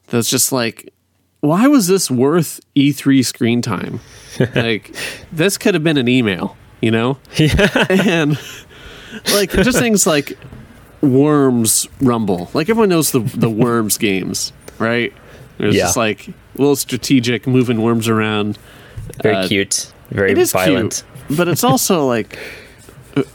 [0.09, 0.93] that's just like
[1.41, 4.01] why was this worth E3 screen time?
[4.55, 4.95] like
[5.33, 7.19] this could have been an email, you know?
[7.37, 7.87] Yeah.
[7.91, 8.39] and
[9.33, 10.37] like just things like
[11.03, 12.51] Worms Rumble.
[12.53, 15.12] Like everyone knows the the Worms games, right?
[15.59, 15.83] There's Yeah.
[15.85, 18.59] just like little strategic moving worms around.
[19.23, 21.05] Very Uh, cute, very It violent.
[21.29, 22.39] cute, but it's also like,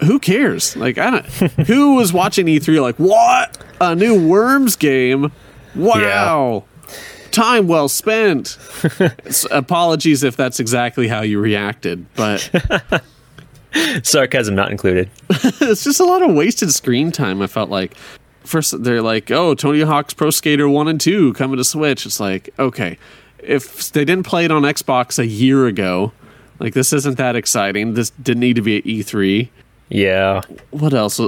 [0.03, 0.75] who cares?
[0.77, 1.25] Like, I don't.
[1.67, 5.31] who was watching E3 like what a new Worms game?
[5.73, 6.65] Wow,
[7.31, 8.57] time well spent.
[9.51, 12.49] Apologies if that's exactly how you reacted, but
[14.03, 15.09] Sarcasm not included.
[15.29, 17.41] it's just a lot of wasted screen time.
[17.41, 17.95] I felt like.
[18.43, 22.19] First, they're like, "Oh, Tony Hawk's Pro Skater One and Two coming to Switch." It's
[22.19, 22.97] like, okay,
[23.39, 26.11] if they didn't play it on Xbox a year ago,
[26.59, 27.93] like this isn't that exciting.
[27.93, 29.49] This didn't need to be at E3.
[29.89, 30.41] Yeah.
[30.71, 31.19] What else?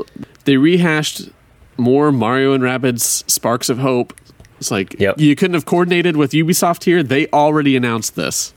[0.46, 1.30] They rehashed
[1.78, 4.14] more Mario and Rabbids Sparks of Hope.
[4.60, 5.20] It's like Yep.
[5.20, 7.04] you couldn't have coordinated with Ubisoft here.
[7.04, 8.54] They already announced this.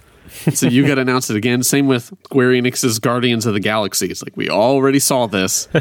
[0.53, 1.63] So you got to announce it again.
[1.63, 4.07] Same with Square Enix's Guardians of the Galaxy.
[4.09, 5.69] It's like we already saw this.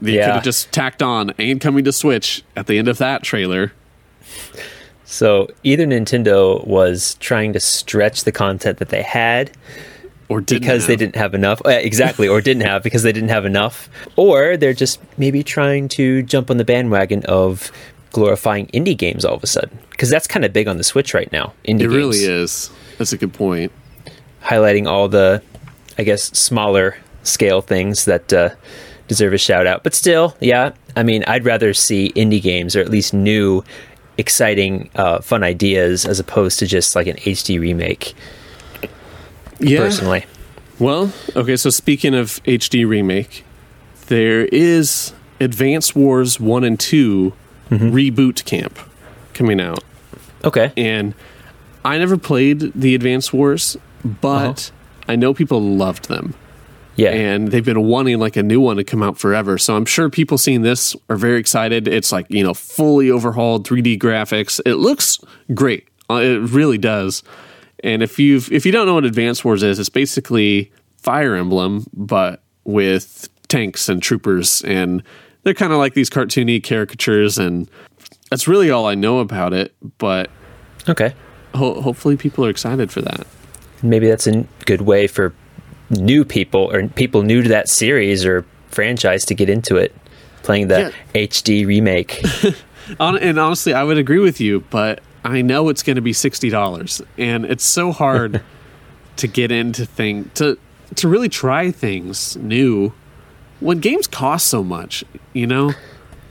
[0.00, 0.26] They Yeah.
[0.26, 3.72] could have just tacked on and coming to Switch at the end of that trailer.
[5.04, 9.50] So either Nintendo was trying to stretch the content that they had
[10.28, 13.46] Or didn't because they didn't have enough, exactly, or didn't have because they didn't have
[13.46, 17.72] enough, or they're just maybe trying to jump on the bandwagon of
[18.12, 21.14] glorifying indie games all of a sudden because that's kind of big on the Switch
[21.14, 21.52] right now.
[21.66, 22.70] Indie It games, really is.
[22.98, 23.72] That's a good point.
[24.44, 25.42] highlighting all the,
[25.98, 28.50] I guess, smaller scale things that uh,
[29.08, 29.82] deserve a shout out.
[29.82, 33.64] But still, yeah, I mean, I'd rather see indie games or at least new,
[34.16, 38.14] exciting, uh, fun ideas as opposed to just like an HD remake.
[39.60, 39.80] Yeah.
[39.80, 40.24] Personally,
[40.78, 43.44] Well, okay, so speaking of HD remake,
[44.06, 47.32] there is Advance Wars 1 and 2
[47.70, 47.88] Mm-hmm.
[47.94, 48.78] Reboot Camp
[49.34, 49.84] coming out.
[50.42, 51.12] okay, And
[51.84, 54.70] I never played the Advance Wars, but
[55.06, 56.32] I know people loved them.
[56.98, 59.56] Yeah, And they've been wanting like a new one to come out forever.
[59.56, 61.86] So I'm sure people seeing this are very excited.
[61.88, 64.60] It's like, you know, fully overhauled 3D graphics.
[64.66, 65.18] It looks
[65.54, 65.88] great.
[66.10, 67.22] Uh, It really does.
[67.84, 71.86] And if you've if you don't know what Advance Wars is, it's basically Fire Emblem,
[71.94, 75.02] but with tanks and troopers, and
[75.44, 77.70] they're kind of like these cartoony caricatures, and
[78.30, 79.74] that's really all I know about it.
[79.98, 80.28] But
[80.88, 81.14] Okay.
[81.54, 83.26] ho- hopefully, people are excited for that.
[83.82, 85.32] Maybe that's a good way for
[85.90, 89.94] new people or people new to that series or franchise to get into it,
[90.42, 92.22] playing the HD remake.
[92.98, 96.48] And honestly, I would agree with you, but I know it's going to be sixty
[96.48, 98.42] dollars, and it's so hard
[99.16, 100.58] to get into thing to
[100.96, 102.94] to really try things new
[103.60, 105.04] when games cost so much.
[105.32, 105.74] You know,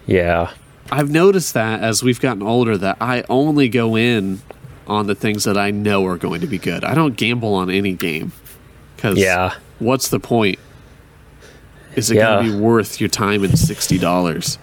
[0.07, 0.51] yeah.
[0.91, 4.41] I've noticed that as we've gotten older, that I only go in
[4.87, 6.85] on the things that I know are going to be good.
[6.85, 8.31] I don't gamble on any game
[8.97, 9.53] because Yeah.
[9.79, 10.59] what's the point?
[11.95, 12.35] Is it Yeah.
[12.41, 14.57] going to be worth your time and sixty dollars?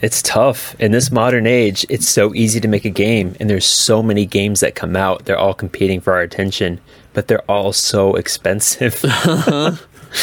[0.00, 0.76] It's tough.
[0.78, 4.26] In this modern age, it's so easy to make a game, and there's so many
[4.26, 5.24] games that come out.
[5.24, 6.80] They're all competing for our attention,
[7.14, 9.04] but they're all so expensive.
[9.04, 9.72] Uh-huh.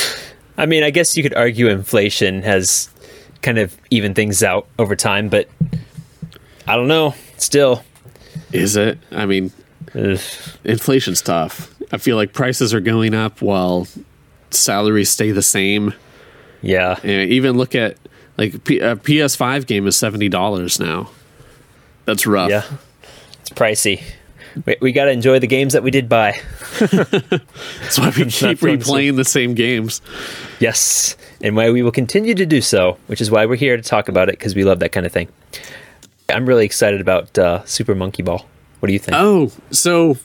[0.57, 2.89] I mean, I guess you could argue inflation has
[3.41, 5.49] kind of evened things out over time, but
[6.65, 7.13] I don't know.
[7.37, 7.83] Still,
[8.53, 8.97] Is it?
[9.11, 9.51] I mean,
[9.93, 10.19] ugh,
[10.63, 11.74] inflation's tough.
[11.91, 13.87] I feel like prices are going up while
[14.51, 15.93] salaries stay the same.
[16.61, 16.99] yeah.
[17.03, 17.97] And even look at
[18.37, 21.09] like P- a PS5 game is seventy dollars now.
[22.05, 22.49] That's rough.
[22.49, 22.63] Yeah.
[23.41, 24.01] It's pricey.
[24.65, 26.39] We, we got to enjoy the games that we did buy.
[26.79, 30.01] That's why we keep replaying the same games.
[30.59, 33.83] Yes, and why we will continue to do so, which is why we're here to
[33.83, 35.27] talk about it because we love that kind of thing.
[36.29, 38.45] I'm really excited about uh, Super Monkey Ball.
[38.79, 39.17] What do you think?
[39.17, 40.17] Oh, so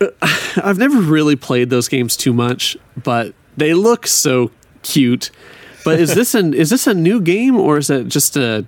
[0.56, 4.50] I've never really played those games too much, but they look so
[4.82, 5.30] cute.
[5.84, 8.66] But is this an is this a new game or is it just a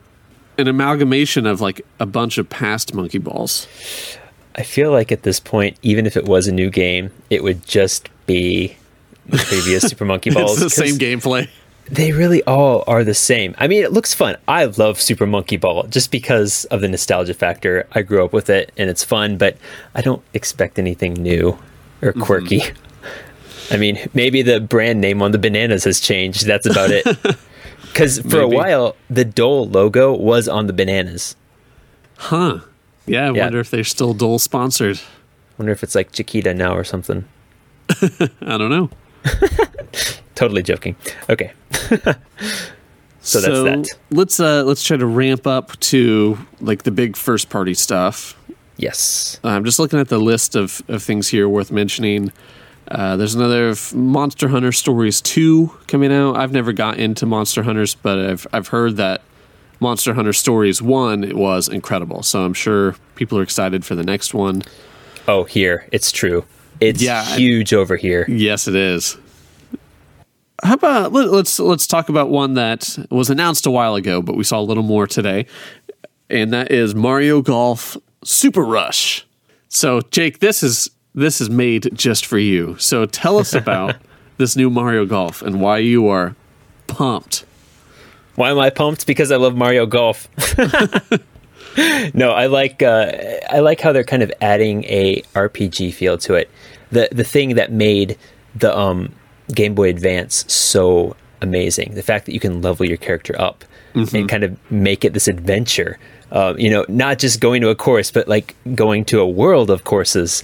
[0.58, 3.66] an amalgamation of like a bunch of past Monkey Balls?
[4.54, 7.66] I feel like at this point, even if it was a new game, it would
[7.66, 8.76] just be
[9.26, 10.62] the previous Super Monkey Balls.
[10.62, 11.48] it's the same gameplay.
[11.90, 13.54] They really all are the same.
[13.58, 14.36] I mean, it looks fun.
[14.48, 17.86] I love Super Monkey Ball just because of the nostalgia factor.
[17.92, 19.56] I grew up with it and it's fun, but
[19.94, 21.58] I don't expect anything new
[22.00, 22.22] or mm-hmm.
[22.22, 22.62] quirky.
[23.70, 26.46] I mean, maybe the brand name on the bananas has changed.
[26.46, 27.06] That's about it.
[27.92, 31.36] Because for a while, the Dole logo was on the bananas.
[32.16, 32.60] Huh.
[33.04, 33.42] Yeah, I Yeah.
[33.44, 34.98] wonder if they're still Dole sponsored.
[35.58, 37.26] Wonder if it's like Chiquita now or something.
[37.90, 38.90] I don't know.
[40.42, 40.96] Totally joking.
[41.30, 41.52] Okay.
[43.24, 43.98] So that's that.
[44.10, 48.36] Let's uh let's try to ramp up to like the big first party stuff.
[48.76, 49.38] Yes.
[49.44, 52.32] I'm just looking at the list of, of things here worth mentioning.
[52.88, 56.34] Uh, there's another Monster Hunter Stories 2 coming out.
[56.36, 59.22] I've never got into Monster Hunters, but I've I've heard that
[59.78, 62.24] Monster Hunter Stories 1 it was incredible.
[62.24, 64.62] So I'm sure people are excited for the next one.
[65.28, 65.86] Oh, here.
[65.92, 66.44] It's true.
[66.80, 68.26] It's Yeah, huge over here.
[68.28, 69.16] Yes, it is.
[70.62, 74.36] How about let, let's let's talk about one that was announced a while ago, but
[74.36, 75.46] we saw a little more today,
[76.30, 79.26] and that is Mario Golf Super Rush.
[79.68, 82.76] So, Jake, this is this is made just for you.
[82.78, 83.96] So, tell us about
[84.36, 86.36] this new Mario Golf and why you are
[86.86, 87.44] pumped.
[88.36, 89.06] Why am I pumped?
[89.06, 90.28] Because I love Mario Golf.
[92.14, 93.10] no, I like uh,
[93.50, 96.48] I like how they're kind of adding a RPG feel to it.
[96.92, 98.16] The the thing that made
[98.54, 99.12] the um,
[99.54, 103.64] Game Boy Advance so amazing, the fact that you can level your character up
[104.14, 105.98] and kind of make it this adventure.
[106.30, 109.68] Uh, you know, not just going to a course, but like going to a world
[109.68, 110.42] of courses.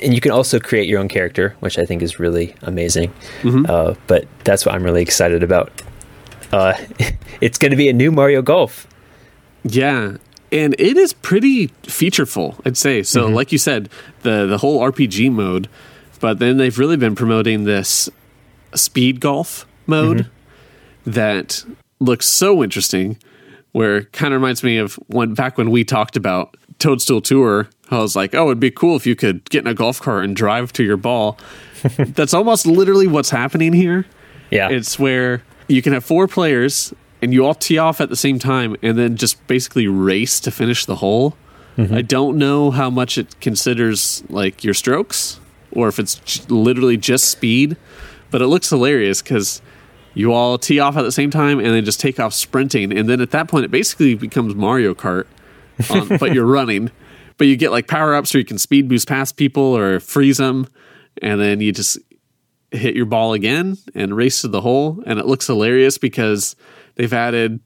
[0.00, 3.12] And you can also create your own character, which I think is really amazing.
[3.68, 5.72] Uh, but that's what I'm really excited about.
[6.52, 6.74] Uh,
[7.40, 8.86] it's going to be a new Mario Golf.
[9.64, 10.18] Yeah.
[10.52, 13.02] And it is pretty featureful, I'd say.
[13.02, 13.88] So, like you said,
[14.22, 15.68] the the whole RPG mode,
[16.20, 18.08] but then they've really been promoting this
[18.74, 21.10] speed golf mode mm-hmm.
[21.10, 21.64] that
[22.00, 23.18] looks so interesting.
[23.72, 27.68] Where kind of reminds me of when back when we talked about Toadstool Tour.
[27.90, 30.24] I was like, oh, it'd be cool if you could get in a golf cart
[30.24, 31.38] and drive to your ball.
[31.98, 34.06] That's almost literally what's happening here.
[34.50, 34.70] Yeah.
[34.70, 38.38] It's where you can have four players and you all tee off at the same
[38.38, 41.36] time and then just basically race to finish the hole.
[41.76, 41.94] Mm-hmm.
[41.94, 45.40] I don't know how much it considers like your strokes
[45.72, 47.76] or if it's j- literally just speed,
[48.34, 49.62] but it looks hilarious because
[50.14, 52.90] you all tee off at the same time and then just take off sprinting.
[52.90, 55.26] And then at that point, it basically becomes Mario Kart,
[55.88, 56.90] on, but you're running.
[57.36, 60.38] But you get like power ups or you can speed boost past people or freeze
[60.38, 60.66] them.
[61.22, 61.98] And then you just
[62.72, 65.02] hit your ball again and race to the hole.
[65.06, 66.56] And it looks hilarious because
[66.96, 67.60] they've added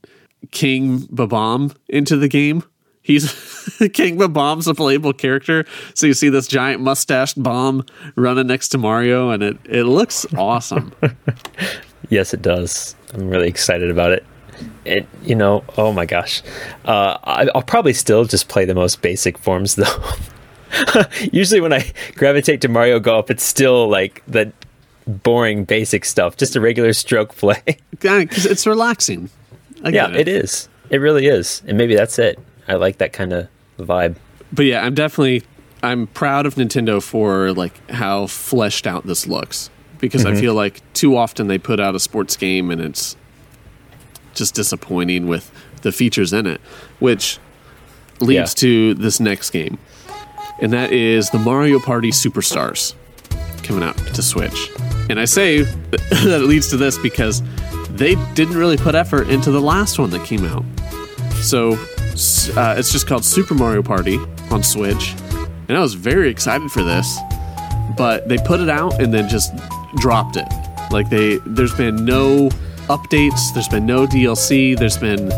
[0.51, 2.63] King Bob-omb into the game.
[3.01, 7.85] He's King Bob-omb's a playable character, so you see this giant mustached bomb
[8.15, 10.93] running next to Mario, and it it looks awesome.
[12.09, 12.95] yes, it does.
[13.13, 14.25] I'm really excited about it.
[14.83, 16.43] It, you know, oh my gosh,
[16.85, 20.11] uh, I, I'll probably still just play the most basic forms though.
[21.31, 24.51] Usually, when I gravitate to Mario Golf, it's still like the
[25.07, 27.63] boring basic stuff, just a regular stroke play.
[27.91, 29.29] Because it's relaxing.
[29.83, 30.15] yeah, it.
[30.15, 30.69] it is.
[30.89, 32.37] It really is, and maybe that's it.
[32.69, 33.49] I like that kind of
[33.79, 34.15] vibe.
[34.53, 35.43] But yeah, I'm definitely
[35.81, 40.37] I'm proud of Nintendo for like how fleshed out this looks because mm-hmm.
[40.37, 43.17] I feel like too often they put out a sports game and it's
[44.33, 45.51] just disappointing with
[45.81, 46.61] the features in it,
[46.99, 47.39] which
[48.19, 48.45] leads yeah.
[48.45, 49.77] to this next game.
[50.61, 52.93] And that is the Mario Party Superstars
[53.63, 54.69] coming out to Switch.
[55.09, 55.61] And I say
[55.91, 57.41] that it leads to this because
[57.89, 60.65] they didn't really put effort into the last one that came out.
[61.35, 61.77] So
[62.57, 64.17] uh, it's just called Super Mario Party
[64.51, 65.15] on Switch,
[65.67, 67.17] and I was very excited for this.
[67.97, 69.53] But they put it out and then just
[69.97, 70.47] dropped it.
[70.91, 72.49] Like they, there's been no
[72.87, 73.53] updates.
[73.53, 74.77] There's been no DLC.
[74.77, 75.29] There's been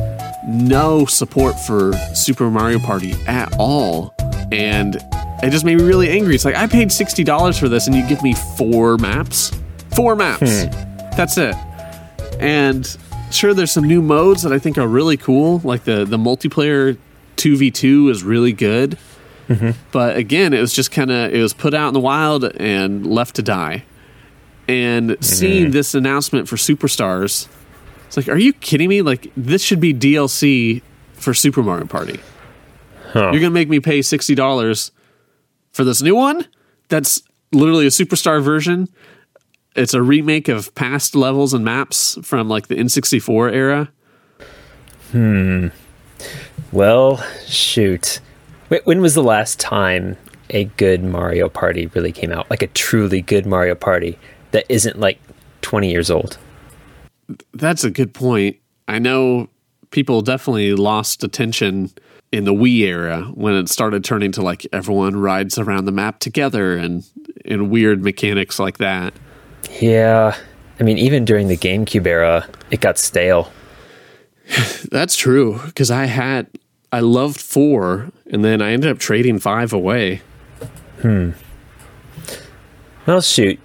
[0.48, 4.14] no support for Super Mario Party at all,
[4.52, 4.96] and
[5.44, 6.36] it just made me really angry.
[6.36, 9.52] It's like I paid sixty dollars for this, and you give me four maps,
[9.96, 10.64] four maps.
[10.64, 10.72] Hmm.
[11.16, 11.56] That's it.
[12.40, 12.86] And
[13.34, 15.60] sure there's some new modes that I think are really cool.
[15.60, 16.98] Like the the multiplayer
[17.36, 18.98] two v two is really good.
[19.48, 19.72] Mm-hmm.
[19.92, 23.06] But again, it was just kind of it was put out in the wild and
[23.06, 23.84] left to die.
[24.68, 25.22] And mm-hmm.
[25.24, 27.48] seeing this announcement for Superstars,
[28.08, 29.02] it's like, are you kidding me?
[29.02, 30.82] Like this should be DLC
[31.14, 32.20] for Super Mario Party.
[33.12, 33.32] Huh.
[33.32, 34.92] You're gonna make me pay sixty dollars
[35.72, 36.48] for this new one?
[36.88, 38.88] That's literally a superstar version
[39.76, 43.92] it's a remake of past levels and maps from like the N64 era.
[45.12, 45.68] Hmm.
[46.72, 47.18] Well,
[47.48, 48.20] shoot.
[48.86, 50.18] When was the last time
[50.50, 52.50] a good Mario Party really came out?
[52.50, 54.18] Like a truly good Mario Party
[54.52, 55.20] that isn't like
[55.62, 56.38] 20 years old?
[57.54, 58.58] That's a good point.
[58.88, 59.50] I know
[59.92, 61.92] people definitely lost attention
[62.32, 66.20] in the Wii era when it started turning to like everyone rides around the map
[66.20, 67.04] together and
[67.44, 69.14] in weird mechanics like that.
[69.80, 70.36] Yeah.
[70.80, 73.52] I mean, even during the GameCube era, it got stale.
[74.92, 76.48] That's true because I had
[76.92, 80.22] I loved four, and then I ended up trading five away.
[81.02, 81.32] Hmm.
[83.06, 83.60] Well, shoot.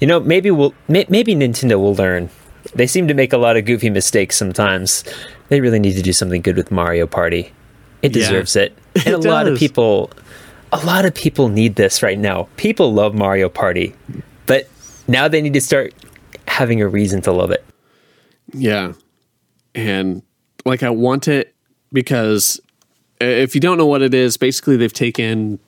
[0.00, 2.30] You know, maybe we'll may, maybe Nintendo will learn.
[2.74, 5.04] They seem to make a lot of goofy mistakes sometimes.
[5.48, 7.52] They really need to do something good with Mario Party.
[8.02, 8.76] It deserves yeah, it.
[8.92, 9.26] And it a does.
[9.26, 10.10] lot of people
[10.72, 12.48] a lot of people need this right now.
[12.56, 13.94] People love Mario Party.
[15.10, 15.92] Now they need to start
[16.46, 17.64] having a reason to love it.
[18.52, 18.92] Yeah.
[19.74, 20.22] And
[20.64, 21.54] like I want it
[21.92, 22.60] because
[23.20, 25.58] if you don't know what it is, basically they've taken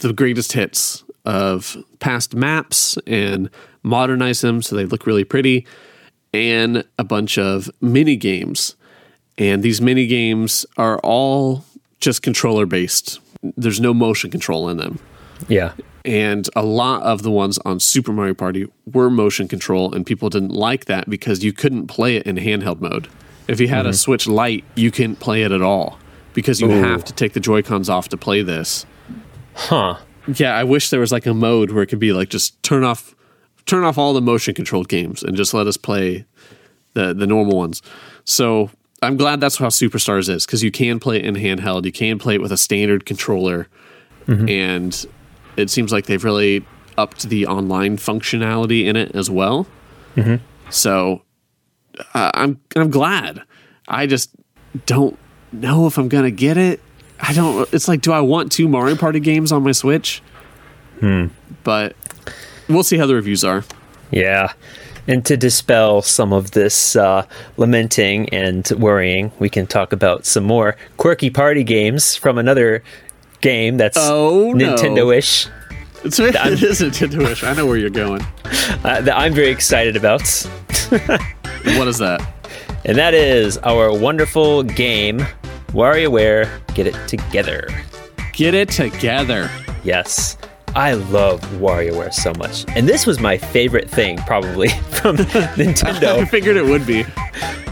[0.00, 3.48] the greatest hits of past maps and
[3.82, 5.66] modernized them so they look really pretty
[6.34, 8.76] and a bunch of mini games.
[9.38, 11.64] And these mini games are all
[12.00, 13.18] just controller based.
[13.42, 14.98] There's no motion control in them.
[15.48, 15.72] Yeah
[16.04, 20.28] and a lot of the ones on Super Mario Party were motion control, and people
[20.28, 23.08] didn't like that because you couldn't play it in handheld mode.
[23.48, 23.90] If you had mm-hmm.
[23.90, 25.98] a Switch Lite, you couldn't play it at all
[26.34, 26.82] because you Ooh.
[26.82, 28.84] have to take the Joy Cons off to play this.
[29.54, 29.96] Huh.
[30.26, 32.84] Yeah, I wish there was like a mode where it could be like just turn
[32.84, 33.14] off,
[33.66, 36.24] turn off all the motion controlled games and just let us play
[36.94, 37.82] the the normal ones.
[38.24, 38.70] So
[39.02, 42.18] I'm glad that's how Superstars is because you can play it in handheld, you can
[42.18, 43.68] play it with a standard controller,
[44.26, 44.48] mm-hmm.
[44.48, 45.06] and
[45.56, 46.64] it seems like they've really
[46.96, 49.66] upped the online functionality in it as well.
[50.16, 50.36] Mm-hmm.
[50.70, 51.22] So
[52.14, 53.42] uh, I'm I'm glad.
[53.88, 54.30] I just
[54.86, 55.18] don't
[55.52, 56.80] know if I'm gonna get it.
[57.20, 57.72] I don't.
[57.72, 60.22] It's like, do I want two Mario Party games on my Switch?
[61.00, 61.26] Hmm.
[61.62, 61.96] But
[62.68, 63.64] we'll see how the reviews are.
[64.10, 64.52] Yeah.
[65.06, 67.26] And to dispel some of this uh,
[67.58, 72.82] lamenting and worrying, we can talk about some more quirky party games from another
[73.44, 75.48] game that's oh, Nintendo-ish.
[76.02, 77.44] It's, it is Nintendo-ish.
[77.44, 78.22] I know where you're going.
[78.82, 80.22] Uh, that I'm very excited about.
[80.88, 82.26] what is that?
[82.86, 85.18] And that is our wonderful game,
[85.68, 87.68] WarioWare Get It Together.
[88.32, 89.50] Get It Together.
[89.84, 90.38] Yes.
[90.74, 92.64] I love WarioWare so much.
[92.68, 96.16] And this was my favorite thing, probably, from Nintendo.
[96.16, 97.02] I figured it would be.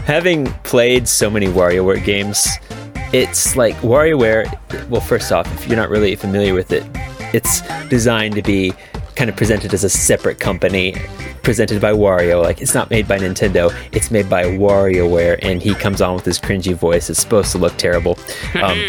[0.05, 2.47] Having played so many WarioWare games,
[3.13, 4.89] it's like WarioWare.
[4.89, 6.83] Well, first off, if you're not really familiar with it,
[7.33, 8.73] it's designed to be
[9.15, 10.95] kind of presented as a separate company,
[11.43, 12.41] presented by Wario.
[12.41, 16.25] Like it's not made by Nintendo; it's made by WarioWare, and he comes on with
[16.25, 17.09] his cringy voice.
[17.09, 18.17] It's supposed to look terrible.
[18.63, 18.79] Um,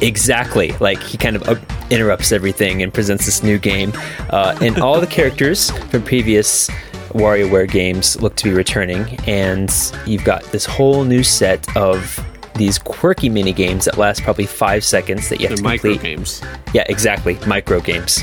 [0.00, 1.56] exactly, like he kind of uh,
[1.90, 3.92] interrupts everything and presents this new game,
[4.30, 6.68] uh, and all the characters from previous
[7.10, 9.72] WarioWare games look to be returning, and
[10.06, 12.24] you've got this whole new set of
[12.60, 15.90] these quirky mini games that last probably five seconds that you have The to micro
[15.92, 16.16] complete.
[16.16, 16.42] games.
[16.72, 17.38] Yeah, exactly.
[17.46, 18.22] Micro games.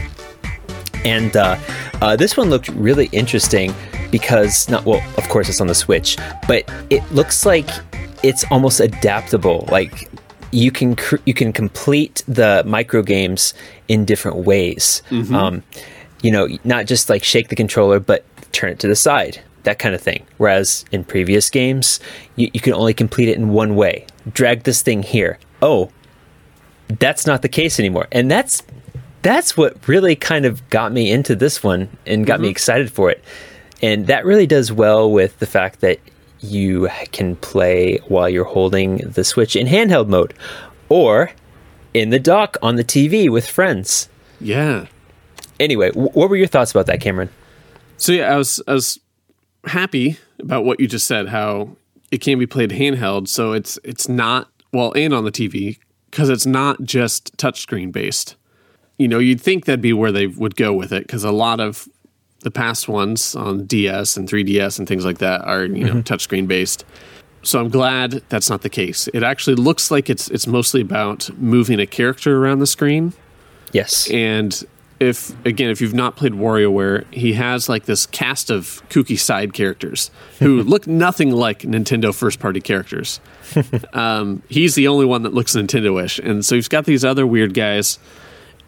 [1.05, 1.57] And uh,
[2.01, 3.73] uh, this one looked really interesting
[4.11, 6.17] because, not well, of course, it's on the Switch,
[6.47, 7.69] but it looks like
[8.23, 9.67] it's almost adaptable.
[9.71, 10.09] Like
[10.51, 13.53] you can cr- you can complete the micro games
[13.88, 15.01] in different ways.
[15.11, 15.63] Um,
[16.21, 19.77] you know, not just like shake the controller, but turn it to the side, that
[19.79, 20.25] kind of thing.
[20.38, 21.99] Whereas in previous games,
[22.35, 24.07] you, you can only complete it in one way.
[24.34, 25.39] Drag this thing here.
[25.61, 25.89] Oh,
[26.99, 28.63] that's not the case anymore and that's
[29.21, 32.51] that's what really kind of got me into this one and got me mm-hmm.
[32.51, 33.21] excited for it
[33.82, 35.99] and that really does well with the fact that
[36.39, 40.34] you can play while you're holding the switch in handheld mode
[40.88, 41.30] or
[41.93, 44.07] in the dock on the tv with friends
[44.39, 44.86] Yeah.
[45.59, 47.30] anyway wh- what were your thoughts about that cameron
[47.97, 48.97] So yeah, I was I was
[49.65, 51.28] happy about what you just said.
[51.28, 51.75] How
[52.12, 55.78] it can be played handheld, so it's it's not well, and on the TV
[56.10, 58.36] because it's not just touchscreen based.
[58.97, 61.60] You know, you'd think that'd be where they would go with it because a lot
[61.60, 61.88] of
[62.41, 65.99] the past ones on DS and 3DS and things like that are you know mm-hmm.
[65.99, 66.86] touchscreen based.
[67.43, 69.08] So I'm glad that's not the case.
[69.14, 73.14] It actually looks like it's it's mostly about moving a character around the screen.
[73.74, 74.64] yes And
[75.00, 79.54] if again, if you've not played WarioWare, he has like this cast of kooky side
[79.54, 83.20] characters who look nothing like Nintendo first party characters.
[83.93, 87.54] um, he's the only one that looks Nintendo-ish, and so he's got these other weird
[87.54, 88.00] guys.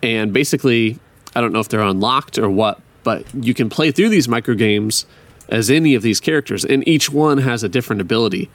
[0.01, 0.97] And basically,
[1.35, 4.53] I don't know if they're unlocked or what, but you can play through these micro
[4.53, 5.05] games
[5.49, 8.49] as any of these characters, and each one has a different ability.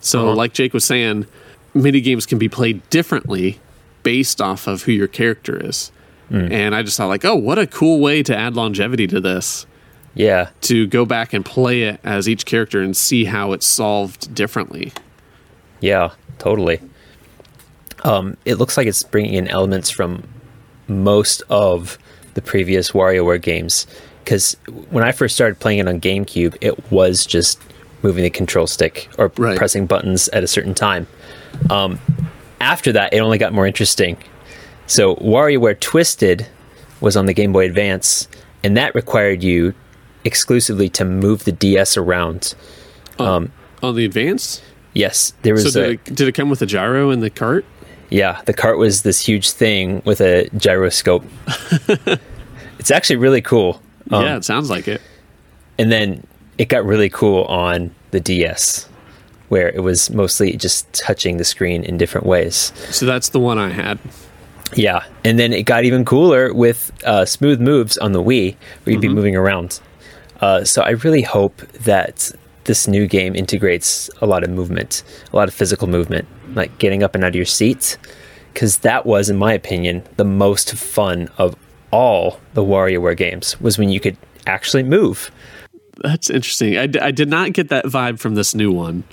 [0.00, 1.26] So, like Jake was saying,
[1.72, 3.58] mini games can be played differently
[4.02, 5.90] based off of who your character is.
[6.30, 9.66] And I just thought, like, oh, what a cool way to add longevity to this
[10.16, 14.32] yeah to go back and play it as each character and see how it's solved
[14.34, 14.92] differently.
[15.80, 16.80] Yeah, totally.
[18.04, 20.22] Um, it looks like it's bringing in elements from
[20.88, 21.98] most of
[22.34, 23.86] the previous WarioWare games.
[24.22, 24.56] Because
[24.90, 27.60] when I first started playing it on GameCube, it was just
[28.02, 29.56] moving the control stick or Right.
[29.56, 31.06] pressing buttons at a certain time.
[31.70, 31.98] Um,
[32.60, 34.16] after that, it only got more interesting.
[34.86, 36.46] So WarioWare Twisted
[37.00, 38.28] was on the Game Boy Advance,
[38.62, 39.74] and that required you
[40.24, 42.54] exclusively to move the DS around.
[43.18, 43.50] On
[43.94, 44.62] the advance?
[44.94, 47.30] Yes, there So was did a, it, did it come with a gyro in the
[47.30, 47.64] cart?
[48.10, 51.24] Yeah, the cart was this huge thing with a gyroscope.
[52.78, 53.82] it's actually really cool.
[54.10, 55.00] Um, yeah, it sounds like it.
[55.78, 56.26] And then
[56.58, 58.88] it got really cool on the DS,
[59.48, 62.72] where it was mostly just touching the screen in different ways.
[62.90, 63.98] So that's the one I had.
[64.74, 68.92] Yeah, and then it got even cooler with uh, smooth moves on the Wii, where
[68.92, 69.80] you'd be moving around.
[70.40, 72.32] Uh, so I really hope that
[72.64, 75.02] this new game integrates a lot of movement,
[75.32, 77.96] a lot of physical movement, like getting up and out of your seat,
[78.52, 81.54] because that was, in my opinion, the most fun of
[81.90, 83.60] all the WarioWare games.
[83.60, 84.16] Was when you could
[84.46, 85.30] actually move.
[86.02, 86.76] That's interesting.
[86.76, 89.04] I, d- I did not get that vibe from this new one.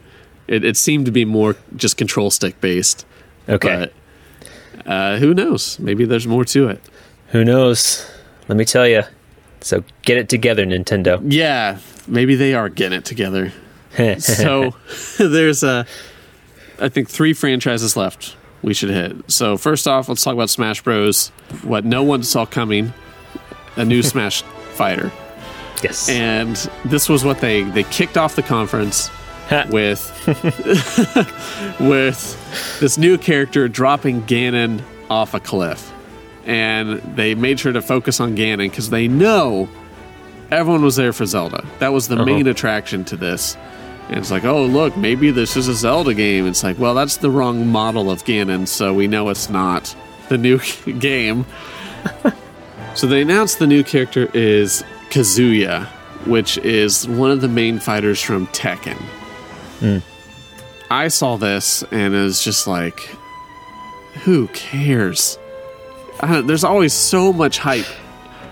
[0.48, 3.06] It, it seemed to be more just control stick based.
[3.48, 3.94] Okay, But
[4.86, 5.80] uh, who knows?
[5.80, 6.82] Maybe there's more to it.
[7.28, 8.06] who knows?
[8.48, 9.04] Let me tell you.
[9.62, 11.22] So get it together, Nintendo.
[11.24, 13.54] Yeah, maybe they are getting it together.
[14.20, 14.76] so
[15.18, 15.86] there's a,
[16.80, 19.32] I think three franchises left we should hit.
[19.32, 21.30] So first off, let's talk about Smash Bros.
[21.64, 22.94] What no one saw coming,
[23.76, 25.12] a new Smash fighter,
[25.84, 26.10] yes.
[26.10, 26.56] and
[26.86, 29.10] this was what they they kicked off the conference
[29.70, 30.10] with
[31.80, 35.92] with this new character dropping Ganon off a cliff.
[36.46, 39.70] And they made sure to focus on Ganon because they know
[40.50, 41.66] everyone was there for Zelda.
[41.80, 42.26] That was the uh-huh.
[42.26, 43.58] main attraction to this.
[44.08, 46.48] And it's like, oh, look, maybe this is a Zelda game.
[46.48, 49.96] It's like, well, that's the wrong model of Ganon, so we know it's not
[50.30, 50.60] the new
[51.00, 51.46] game.
[52.96, 55.86] so they announced the new character is Kazuya,
[56.26, 59.02] which is one of the main fighters from Tekken.
[59.82, 60.02] Mm.
[60.90, 63.00] I saw this and it was just like,
[64.24, 65.38] who cares?
[66.22, 67.86] Don't- there's always so much hype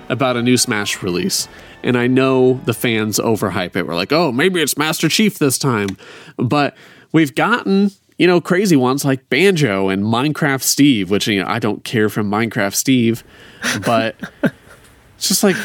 [0.10, 1.48] about a new Smash release.
[1.84, 3.88] And I know the fans overhype it.
[3.88, 5.90] We're like, oh, maybe it's Master Chief this time.
[6.38, 6.76] But
[7.14, 11.60] we've gotten, you know, crazy ones like Banjo and Minecraft Steve, which, you know, I
[11.60, 13.24] don't care from Minecraft Steve.
[13.86, 14.16] But
[15.18, 15.58] It's just like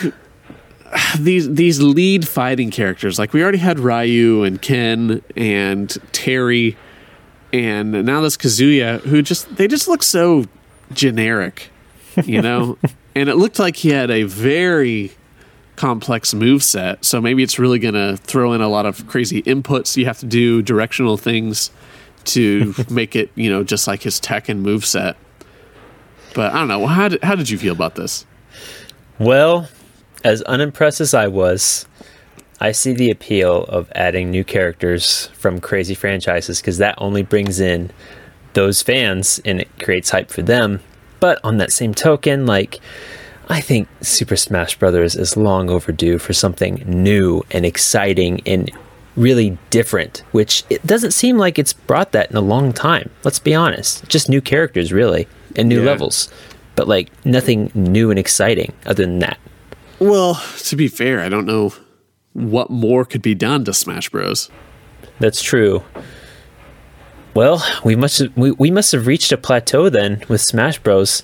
[1.19, 3.19] these these lead fighting characters.
[3.19, 6.77] Like we already had Ryu and Ken and Terry,
[7.53, 10.45] and now this Kazuya, who just they just look so
[10.93, 11.71] generic,
[12.25, 12.79] you know.
[13.15, 15.13] and it looked like he had a very
[15.77, 17.05] complex move set.
[17.05, 19.97] So maybe it's really going to throw in a lot of crazy inputs.
[19.97, 21.71] You have to do directional things
[22.27, 25.17] to make it, you know, just like his Tekken move set.
[26.35, 26.87] But I don't know.
[26.87, 28.27] How did, how did you feel about this?
[29.19, 29.69] Well,
[30.25, 31.87] as unimpressed as I was,
[32.61, 37.61] I see the appeal of adding new characters from crazy franchises because that only brings
[37.61, 37.91] in
[38.55, 40.81] those fans and it creates hype for them.
[41.20, 42.81] But on that same token, like,
[43.49, 48.70] I think Super Smash Brothers is long overdue for something new and exciting and
[49.16, 53.11] really different, which it doesn't seem like it's brought that in a long time.
[53.22, 54.09] Let's be honest.
[54.09, 55.87] Just new characters, really, and new Yeah.
[55.87, 56.29] levels.
[56.77, 59.39] But like nothing new and exciting other than that.
[59.99, 61.73] Well, to be fair, I don't know
[62.33, 64.51] what more could be done to Smash Bros.
[65.21, 65.83] That's true.
[67.35, 71.23] Well, we must have, we, we must have reached a plateau then with Smash Bros.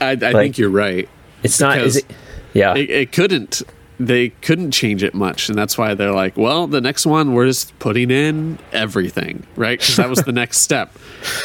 [0.00, 1.08] I, I think you're right.
[1.42, 2.06] It's not is it
[2.52, 2.74] Yeah.
[2.76, 3.62] It, it couldn't.
[4.00, 7.46] They couldn't change it much, and that's why they're like, "Well, the next one, we're
[7.46, 10.98] just putting in everything, right?" Because that was the next step.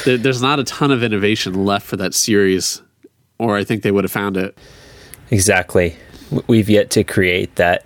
[0.05, 2.81] There, there's not a ton of innovation left for that series,
[3.37, 4.57] or I think they would have found it.
[5.29, 5.97] Exactly.
[6.47, 7.83] We've yet to create that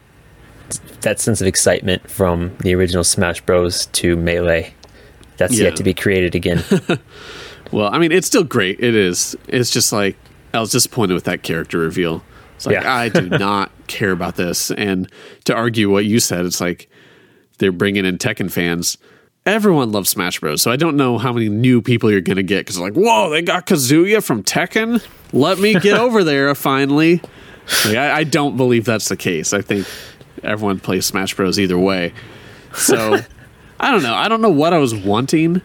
[1.02, 4.74] that sense of excitement from the original Smash Bros to Melee.
[5.38, 5.66] That's Yeah.
[5.66, 6.64] yet to be created again.
[7.72, 8.82] Well, I mean, it's still great.
[8.82, 9.34] It is.
[9.48, 10.18] It's just like
[10.54, 12.22] I was disappointed with that character reveal.
[12.58, 12.94] It's like Yeah.
[12.94, 14.72] I do not care about this.
[14.72, 15.10] And
[15.46, 16.89] to argue what you said, it's like
[17.60, 18.98] they're bringing in Tekken fans.
[19.46, 20.62] Everyone loves Smash Bros.
[20.62, 23.30] So I don't know how many new people you're going to get because like, whoa,
[23.30, 25.02] they got Kazuya from Tekken.
[25.32, 27.22] Let me get over there finally.
[27.86, 29.53] Like, I, I don't believe that's the case.
[29.53, 29.88] I think
[30.43, 31.59] everyone plays Smash Bros.
[31.59, 32.13] either way.
[32.74, 33.19] So
[33.80, 34.13] I don't know.
[34.13, 35.61] I don't know what I was wanting.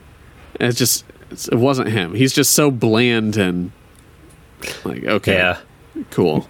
[0.58, 2.14] It's just it's, it wasn't him.
[2.14, 3.72] He's just so bland and
[4.84, 5.58] like okay, yeah.
[6.10, 6.48] cool.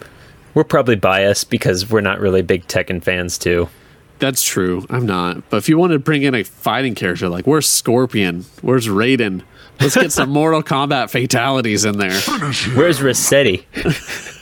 [0.54, 3.68] We're probably biased because we're not really big Tekken fans too.
[4.18, 4.86] That's true.
[4.88, 5.50] I'm not.
[5.50, 8.44] But if you want to bring in a fighting character, like where's Scorpion?
[8.62, 9.42] Where's Raiden?
[9.80, 12.18] Let's get some Mortal Kombat fatalities in there.
[12.74, 13.64] Where's Resetti?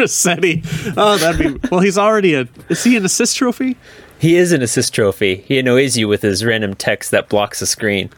[0.00, 0.94] Resetti.
[0.96, 1.80] Oh, that'd be well.
[1.80, 2.48] He's already a.
[2.68, 3.76] Is he an assist trophy?
[4.18, 5.36] He is an assist trophy.
[5.36, 8.10] He annoys you with his random text that blocks the screen.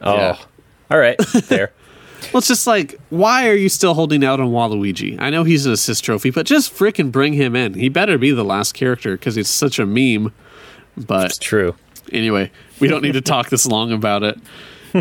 [0.00, 0.14] Oh.
[0.16, 0.36] Yeah.
[0.90, 1.18] All right.
[1.48, 1.72] There.
[2.32, 5.20] Well, it's just like, why are you still holding out on Waluigi?
[5.20, 7.74] I know he's an assist trophy, but just frickin' bring him in.
[7.74, 10.32] He better be the last character because he's such a meme.
[10.96, 11.74] But It's true.
[12.12, 12.50] anyway,
[12.80, 14.38] we don't need to talk this long about it.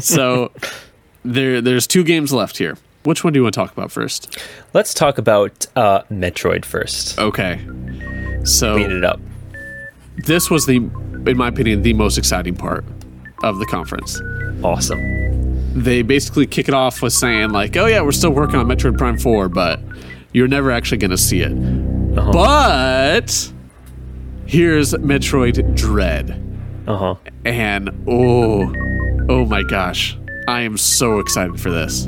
[0.03, 0.51] So
[1.23, 2.77] there, there's two games left here.
[3.03, 4.37] Which one do you want to talk about first?
[4.73, 7.19] Let's talk about uh, Metroid first.
[7.19, 7.59] Okay.
[8.45, 9.19] So Beat it up.
[10.25, 12.85] this was the, in my opinion, the most exciting part
[13.43, 14.21] of the conference.
[14.63, 15.01] Awesome.
[15.73, 18.97] They basically kick it off with saying like, "Oh yeah, we're still working on Metroid
[18.97, 19.79] Prime 4, but
[20.31, 21.53] you're never actually going to see it."
[22.15, 23.51] But
[24.45, 26.39] here's Metroid Dread.
[26.87, 27.15] Uh huh.
[27.43, 28.71] And oh,
[29.29, 30.15] oh my gosh,
[30.47, 32.05] I am so excited for this.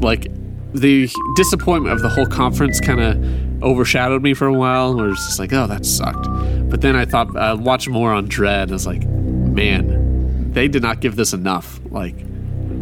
[0.00, 0.28] Like,
[0.72, 4.94] the disappointment of the whole conference kind of overshadowed me for a while.
[4.94, 6.26] Where it's just like, oh, that sucked.
[6.68, 8.62] But then I thought I'd watch more on Dread.
[8.64, 12.14] And I was like, man, they did not give this enough like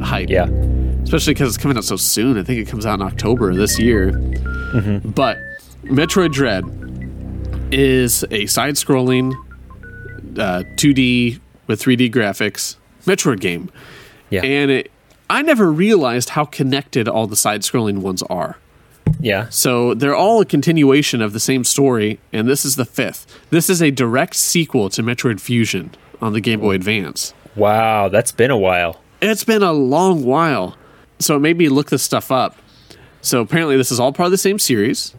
[0.01, 0.29] hype.
[0.29, 0.47] Yeah.
[1.05, 2.37] especially because it's coming out so soon.
[2.39, 4.11] I think it comes out in October this year.
[4.12, 5.11] Mm-hmm.
[5.11, 5.39] But
[5.85, 6.65] Metroid Dread
[7.73, 9.33] is a side-scrolling
[10.39, 13.71] uh, 2D with 3D graphics Metroid game,
[14.31, 14.43] Yeah.
[14.43, 14.91] and it,
[15.35, 18.57] I never realized how connected all the side-scrolling ones are.
[19.18, 19.49] yeah.
[19.49, 23.26] So they're all a continuation of the same story, and this is the fifth.
[23.51, 25.91] This is a direct sequel to Metroid Fusion
[26.22, 27.35] on the Game Boy Advance.
[27.57, 28.09] Wow.
[28.11, 29.01] That's been a while.
[29.20, 30.76] It's been a long while.
[31.18, 32.57] So it made me look this stuff up.
[33.20, 35.16] So apparently, this is all part of the same series.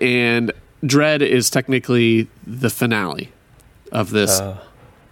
[0.00, 0.50] And
[0.84, 3.30] Dread is technically the finale
[3.92, 4.58] of this uh.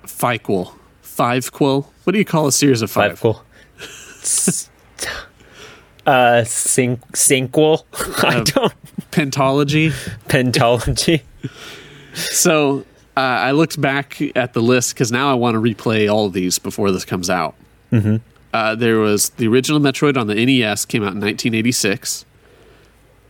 [0.05, 0.73] fivequel.
[1.05, 1.87] Fivequel?
[2.03, 3.19] What do you call a series of five?
[3.21, 3.37] Five
[4.99, 5.11] cool.
[6.07, 7.85] uh, syn- synquel.
[8.25, 8.73] I don't.
[9.11, 9.91] Pentology.
[10.29, 11.23] Pentology.
[12.15, 12.81] So
[13.17, 16.33] uh, I looked back at the list because now I want to replay all of
[16.33, 17.55] these before this comes out.
[17.93, 18.17] Mm-hmm.
[18.53, 22.25] Uh, there was the original Metroid on the NES came out in 1986.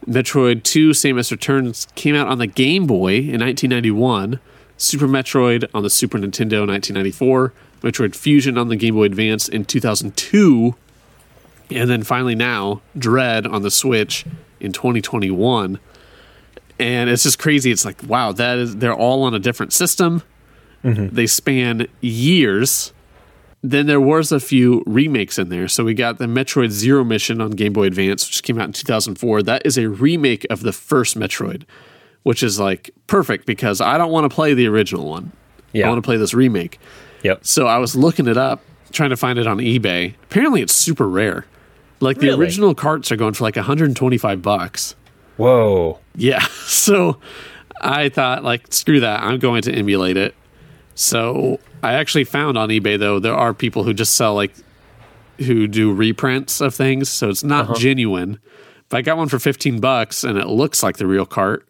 [0.07, 4.39] Metroid 2 Samus Returns came out on the Game Boy in 1991.
[4.77, 7.53] Super Metroid on the Super Nintendo in 1994.
[7.81, 10.77] Metroid Fusion on the Game Boy Advance in 2002.
[11.71, 14.25] And then finally now, Dread on the Switch
[14.61, 15.79] in 2021
[16.79, 17.71] and it's just crazy.
[17.71, 20.23] It's like wow, that is they're all on a different system.
[20.85, 21.15] Mm-hmm.
[21.15, 22.93] They span years.
[23.63, 25.67] Then there was a few remakes in there.
[25.67, 28.73] So we got the Metroid Zero Mission on Game Boy Advance, which came out in
[28.73, 29.43] 2004.
[29.43, 31.65] That is a remake of the first Metroid,
[32.23, 35.33] which is like perfect because I don't want to play the original one.
[35.73, 35.87] Yeah.
[35.87, 36.79] I want to play this remake.
[37.25, 37.45] Yep.
[37.45, 38.61] So I was looking it up,
[38.93, 40.15] trying to find it on eBay.
[40.25, 41.47] Apparently, it's super rare.
[42.01, 42.41] Like the Really?
[42.45, 44.95] original carts are going for like 125 bucks.
[45.37, 45.99] Whoa.
[46.15, 46.45] Yeah.
[46.67, 47.19] So
[47.81, 49.23] I thought, like, screw that.
[49.23, 50.35] I'm going to emulate it.
[50.95, 54.55] So I actually found on eBay, though, there are people who just sell, like,
[55.39, 57.09] who do reprints of things.
[57.09, 57.75] So it's not uh-huh.
[57.75, 58.39] genuine.
[58.89, 61.67] But I got one for 15 bucks and it looks like the real cart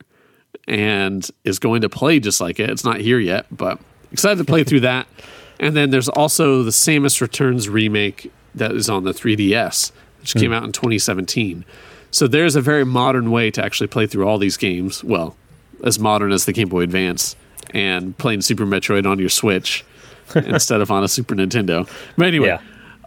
[0.69, 2.69] and is going to play just like it.
[2.69, 3.81] It's not here yet, but
[4.13, 5.07] excited to play through that.
[5.59, 9.91] And then there's also the Samus Returns remake that is on the 3DS,
[10.21, 11.65] which came out in 2017.
[12.11, 15.03] So there's a very modern way to actually play through all these games.
[15.05, 15.37] Well,
[15.85, 17.37] as modern as the Game Boy Advance
[17.71, 19.85] and playing Super Metroid on your Switch
[20.35, 21.89] instead of on a Super Nintendo.
[22.17, 22.61] But anyway, Yeah.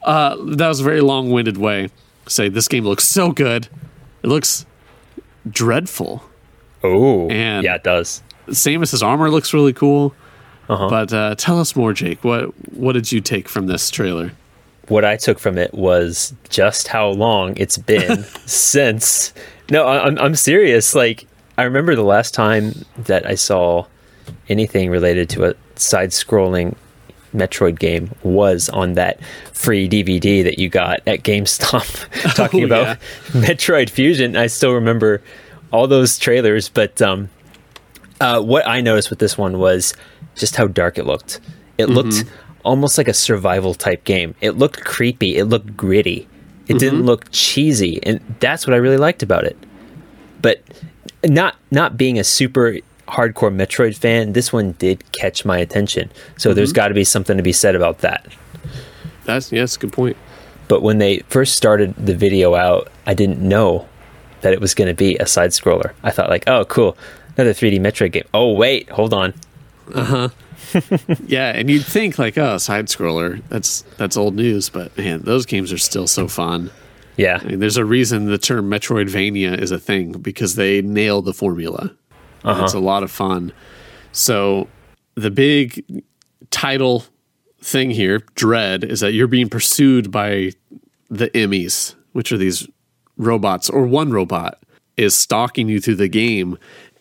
[0.03, 1.89] uh, that was a very long winded way
[2.25, 3.67] to say this game looks so good.
[4.23, 4.65] It looks
[5.49, 6.23] dreadful.
[6.83, 7.27] Oh.
[7.29, 8.21] And- yeah, it does.
[8.49, 10.13] Samus's armor looks really cool.
[10.67, 10.87] Uh-huh.
[10.89, 12.23] But uh, tell us more, Jake.
[12.23, 14.31] What what did you take from this trailer?
[14.89, 19.33] What I took from it was just how long it's been since.
[19.71, 20.93] No, I'm I'm serious.
[20.95, 21.25] Like
[21.57, 23.85] I remember the last time that I saw
[24.49, 26.75] anything related to a side-scrolling
[27.35, 29.19] Metroid game was on that
[29.53, 32.97] free DVD that you got at GameStop talking Oh, about
[33.33, 33.41] yeah.
[33.41, 34.35] Metroid Fusion.
[34.35, 35.21] I still remember
[35.71, 37.29] all those trailers, but um,
[38.19, 39.93] uh, what I noticed with this one was
[40.35, 41.39] just how dark it looked.
[41.77, 42.23] It looked
[42.63, 44.35] almost like a survival type game.
[44.41, 45.37] It looked creepy.
[45.37, 46.27] It looked gritty.
[46.67, 47.07] It didn't mm-hmm.
[47.07, 49.57] look cheesy, and that's what I really liked about it.
[50.41, 50.61] But
[51.23, 56.11] not not being a super hardcore Metroid fan, this one did catch my attention.
[56.37, 56.75] So there's mm-hmm.
[56.75, 58.27] got to be something to be said about that.
[59.25, 60.15] That's yes, good point.
[60.67, 63.87] But when they first started the video out, I didn't know
[64.41, 65.93] that it was going to be a side scroller.
[66.03, 66.95] I thought like, oh, cool,
[67.35, 68.27] another 3D Metroid game.
[68.33, 69.33] Oh wait, hold on.
[69.93, 70.29] Uh-huh.
[71.27, 75.45] Yeah, and you'd think like, oh, side scroller, that's that's old news, but man, those
[75.45, 76.71] games are still so fun.
[77.17, 81.21] Yeah, I mean, there's a reason the term Metroidvania is a thing because they nail
[81.21, 81.93] the formula.
[82.43, 82.63] Uh-huh.
[82.63, 83.51] It's a lot of fun.
[84.11, 84.67] So
[85.15, 86.03] the big
[86.49, 87.03] title
[87.61, 90.51] thing here, Dread, is that you're being pursued by
[91.09, 92.67] the EMMIs, which are these
[93.17, 94.59] robots, or one robot
[94.97, 96.57] is stalking you through the game.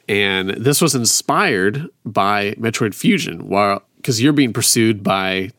[0.09, 5.51] And this was inspired by Metroid Fusion, while because you're being pursued by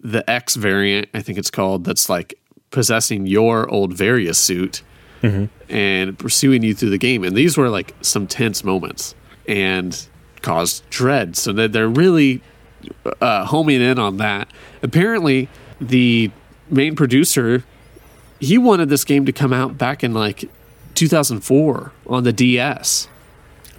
[0.00, 2.34] the X variant, I think it's called, that's like
[2.70, 4.82] possessing your old Varia suit
[5.70, 7.24] and pursuing you through the game.
[7.24, 9.14] And these were like some tense moments
[9.48, 10.06] and
[10.42, 11.36] caused dread.
[11.36, 12.42] So that they're really
[13.22, 14.52] uh, homing in on that.
[14.82, 15.48] Apparently,
[15.80, 16.30] the
[16.68, 17.64] main producer
[18.40, 20.50] he wanted this game to come out back in like
[20.94, 23.08] 2004 on the DS.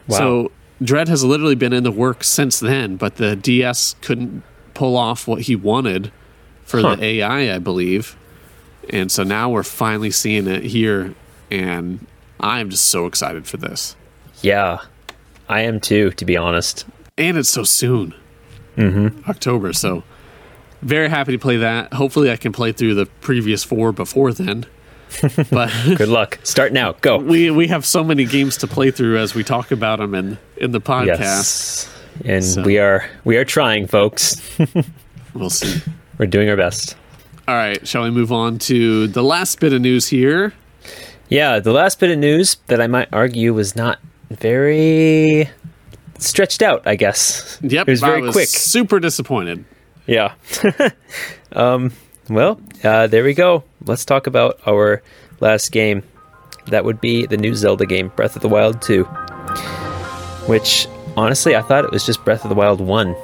[0.08, 0.18] Wow.
[0.18, 0.52] So
[0.84, 4.44] Dread has literally been in the works since then, but the DS couldn't
[4.74, 6.12] pull off what he wanted
[6.66, 6.96] for Huh.
[6.96, 8.16] the AI, I believe.
[8.90, 11.16] And so now we're finally seeing it here,
[11.50, 12.06] and
[12.40, 13.96] I'm just so excited for this.
[14.42, 14.80] yeah,
[15.50, 16.12] I am too.
[16.12, 16.86] To be honest,
[17.18, 18.14] And it's so soon.
[18.78, 19.30] Mm-hmm.
[19.30, 20.04] October, so
[20.82, 21.94] very happy to play that.
[21.94, 24.66] Hopefully, I can play through the previous four before then.
[25.52, 26.40] But good luck.
[26.44, 26.94] Start now.
[27.02, 27.18] Go.
[27.18, 30.38] we we have so many games to play through as we talk about them in
[30.58, 31.20] in the podcast.
[31.20, 31.90] Yes,
[32.26, 34.42] and So- we are we are trying, folks.
[35.34, 35.82] We'll see.
[36.18, 36.96] We're doing our best.
[37.46, 40.54] All right, shall we move on to the last bit of news here?
[41.28, 44.00] Yeah, the last bit of news that I might argue was not
[44.32, 45.50] very
[46.20, 46.88] stretched out.
[46.88, 47.60] I guess.
[47.62, 48.48] Yep, it was very was quick.
[48.48, 49.66] Super disappointed.
[50.08, 50.36] Yeah.
[51.52, 51.92] um,
[52.30, 53.64] well, uh, there we go.
[53.86, 55.04] Let's talk about our
[55.40, 56.04] last game.
[56.68, 59.04] That would be the new Zelda game, Breath of the Wild 2.
[60.48, 63.16] Which, honestly, I thought it was just Breath of the Wild 1.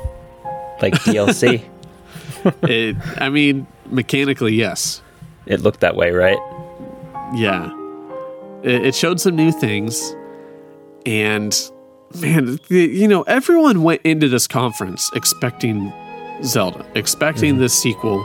[0.82, 1.64] Like DLC.
[2.64, 5.02] It, I mean, mechanically, yes.
[5.48, 6.38] it looked that way, right?
[7.34, 7.72] Yeah.
[8.64, 10.16] It, it showed some new things.
[11.06, 11.60] And,
[12.20, 15.92] man, you know, everyone went into this conference expecting
[16.44, 17.62] Zelda, expecting mm-hmm.
[17.62, 18.24] this sequel.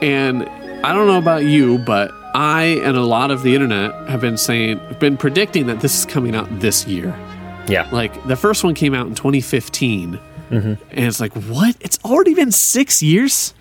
[0.00, 0.48] And
[0.84, 4.36] I don't know about you, but I and a lot of the internet have been
[4.36, 7.16] saying, been predicting that this is coming out this year.
[7.66, 7.88] Yeah.
[7.90, 10.20] Like, the first one came out in 2015.
[10.50, 10.56] Mm-hmm.
[10.68, 11.76] And it's like, what?
[11.80, 13.52] It's already been six years?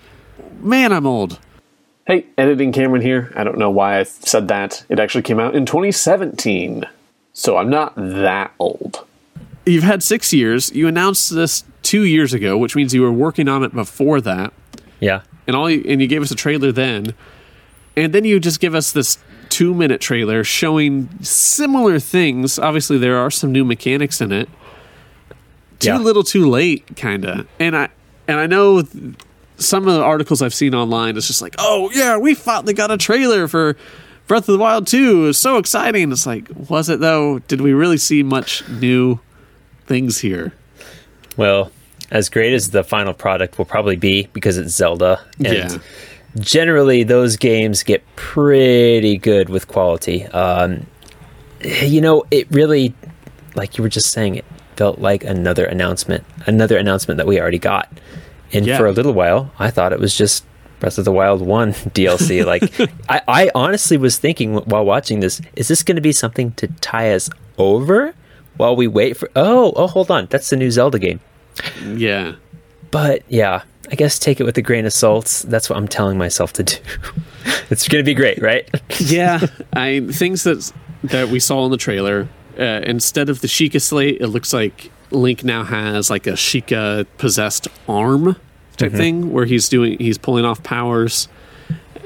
[0.59, 1.39] Man, I'm old.
[2.05, 3.34] Hey, editing Cameron here.
[3.36, 4.86] I don't know why I said that.
[4.89, 6.86] It actually came out in 2017.
[7.34, 9.03] So I'm not that old.
[9.66, 10.72] you've had six years.
[10.74, 14.53] You announced this two years ago, which means you were working on it before that,
[15.00, 15.22] Yeah.
[15.48, 17.14] and all you, and you gave us a trailer then,
[17.98, 19.18] and then you just give us this
[19.50, 22.58] two minute trailer showing similar things.
[22.60, 24.50] Obviously, there are some new mechanics in it.
[25.80, 25.98] Too Yeah.
[26.00, 27.48] little, too late, kind of.
[27.60, 27.89] And I
[28.28, 29.14] and I know th-
[29.58, 32.91] some of the articles I've seen online is just like, oh yeah, we finally got
[32.91, 33.78] a trailer for
[34.28, 35.28] Breath of the Wild 2.
[35.28, 36.12] It's so exciting.
[36.12, 37.39] It's like, was it though?
[37.39, 39.20] Did we really see much new
[39.86, 40.54] things here?
[41.38, 41.72] Well,
[42.12, 45.20] as great as the final product will probably be because it's Zelda.
[45.43, 45.78] And Yeah.
[46.39, 50.26] generally those games get pretty good with quality.
[50.28, 50.86] Um,
[51.62, 52.93] you know, it really,
[53.56, 54.45] like you were just saying, it
[54.76, 57.89] felt like another announcement, another announcement that we already got.
[58.53, 58.78] And Yeah.
[58.78, 60.43] for a little while, I thought it was just
[60.80, 62.45] Breath of the Wild 1 DLC.
[62.45, 62.64] Like,
[63.10, 66.68] I, I honestly was thinking while watching this, is this going to be something to
[66.82, 68.14] tie us over
[68.58, 69.30] while we wait for.
[69.36, 70.28] Oh, oh, hold on.
[70.30, 71.20] That's the new Zelda game.
[71.84, 72.36] Yeah.
[72.91, 75.45] But yeah, I guess take it with a grain of salt.
[75.47, 76.78] That's what I'm telling myself to do.
[77.70, 78.70] it's going to be great, right?
[78.99, 80.72] yeah, I things that
[81.03, 82.28] that we saw in the trailer.
[82.58, 87.06] Uh, instead of the Sheikah slate, it looks like Link now has like a Sheikah
[87.18, 88.38] possessed arm
[88.78, 91.28] type thing where he's doing he's pulling off powers.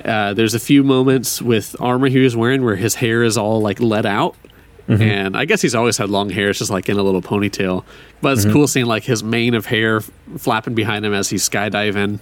[0.04, 3.62] Uh, there's a few moments with armor he was wearing where his hair is all
[3.62, 4.36] like let out.
[4.90, 5.02] Mm-hmm.
[5.04, 6.50] And I guess he's always had long hair.
[6.50, 7.86] It's just like in a little ponytail.
[8.22, 8.54] But it's mm-hmm.
[8.54, 10.02] cool seeing like his mane of hair
[10.38, 12.20] flapping behind him as he's skydiving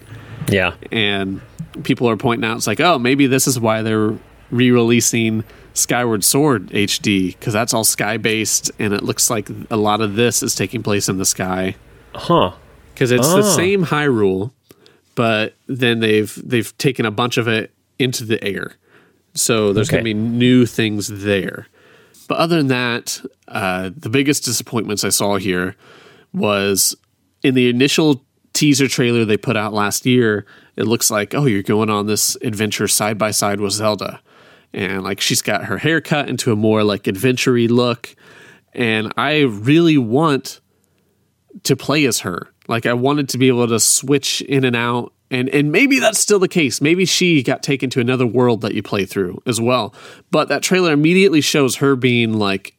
[0.50, 0.74] Yeah.
[0.92, 1.42] and
[1.84, 4.16] people are pointing out it's like oh maybe this is why they're
[4.50, 5.44] re-releasing
[5.76, 10.16] skyward sword hd because that's all sky based and it looks like a lot of
[10.16, 11.76] this is taking place in the sky
[12.16, 12.52] Huh.
[12.94, 13.56] because it's the Oh.
[13.56, 14.52] same hyrule
[15.14, 18.74] but then they've they've taken a bunch of it into the air
[19.36, 21.68] so there's going to be new things there
[22.28, 25.76] but other than that uh, the biggest disappointments i saw here
[26.34, 26.96] was
[27.44, 28.24] in the initial
[28.58, 32.36] teaser trailer they put out last year, it looks like, oh, you're going on this
[32.42, 34.20] adventure side by side with Zelda.
[34.74, 38.16] And like she's got her hair cut into a more like adventury look.
[38.74, 40.60] And I really want
[41.64, 42.48] to play as her.
[42.68, 45.14] Like I wanted to be able to switch in and out.
[45.30, 46.80] And and maybe that's still the case.
[46.80, 49.94] Maybe she got taken to another world that you play through as well.
[50.32, 52.76] But that trailer immediately shows her being like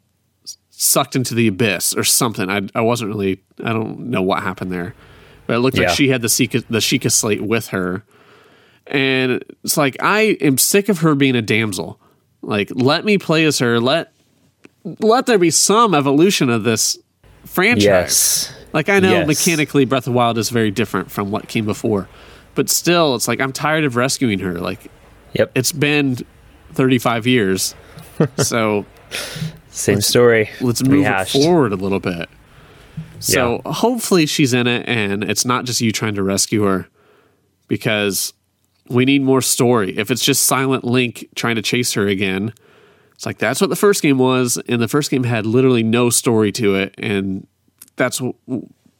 [0.70, 2.48] sucked into the abyss or something.
[2.48, 4.94] I, I wasn't really I don't know what happened there,
[5.46, 5.88] but it looked Yeah.
[5.88, 8.04] like she had the Sheikah, the Sheikah slate with her,
[8.86, 12.00] and it's like I am sick of her being a damsel.
[12.40, 13.78] Like let me play as her.
[13.78, 14.12] Let
[15.00, 16.96] let there be some evolution of this
[17.44, 17.84] franchise.
[17.84, 18.54] Yes.
[18.72, 19.26] Like I know Yes.
[19.26, 22.08] mechanically Breath of Wild is very different from what came before,
[22.58, 24.58] but still, it's like I'm tired of rescuing her.
[24.58, 24.90] Like
[25.34, 25.52] Yep.
[25.54, 26.16] it's been
[26.72, 27.74] 35 years,
[28.38, 28.84] so
[29.70, 30.50] Same story.
[30.60, 31.36] let's move Rehashed.
[31.36, 32.28] it forward a little bit.
[33.20, 36.88] So hopefully she's in it and it's not just you trying to rescue her
[37.68, 38.32] because
[38.88, 39.96] we need more story.
[39.96, 42.52] If it's just Silent Link trying to chase her again,
[43.12, 46.10] it's like that's what the first game was and the first game had literally no
[46.10, 47.46] story to it and
[47.96, 48.34] that's w-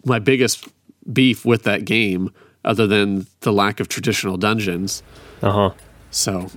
[0.04, 0.68] my biggest
[1.12, 2.30] beef with that game
[2.64, 5.02] other than the lack of traditional dungeons.
[5.42, 5.70] Uh huh.
[6.10, 6.50] So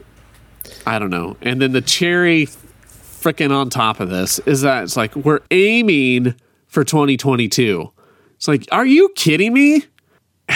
[0.85, 1.37] I don't know.
[1.41, 2.47] And then the cherry
[2.85, 6.35] freaking on top of this is that it's like we're aiming
[6.67, 7.91] for 2022.
[8.35, 9.85] It's like, are you kidding me?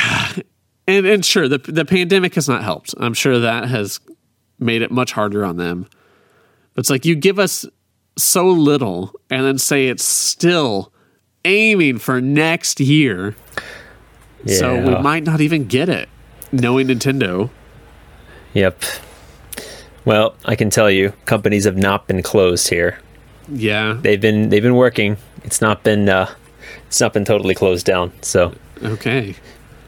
[0.87, 2.95] and and sure, the the pandemic has not helped.
[2.97, 3.99] I'm sure that has
[4.59, 5.87] made it much harder on them.
[6.73, 7.65] But it's like you give us
[8.17, 10.91] so little and then say it's still
[11.43, 13.35] aiming for next year.
[14.47, 16.07] So we might not even get it,
[16.51, 17.49] knowing Nintendo.
[18.53, 18.81] Yep.
[20.05, 22.99] Well, I can tell you, companies have not been closed here.
[23.49, 23.97] Yeah.
[24.01, 25.17] They've been they've been working.
[25.43, 26.33] It's not been uh,
[26.87, 28.11] it's not been totally closed down.
[28.21, 29.35] So Okay.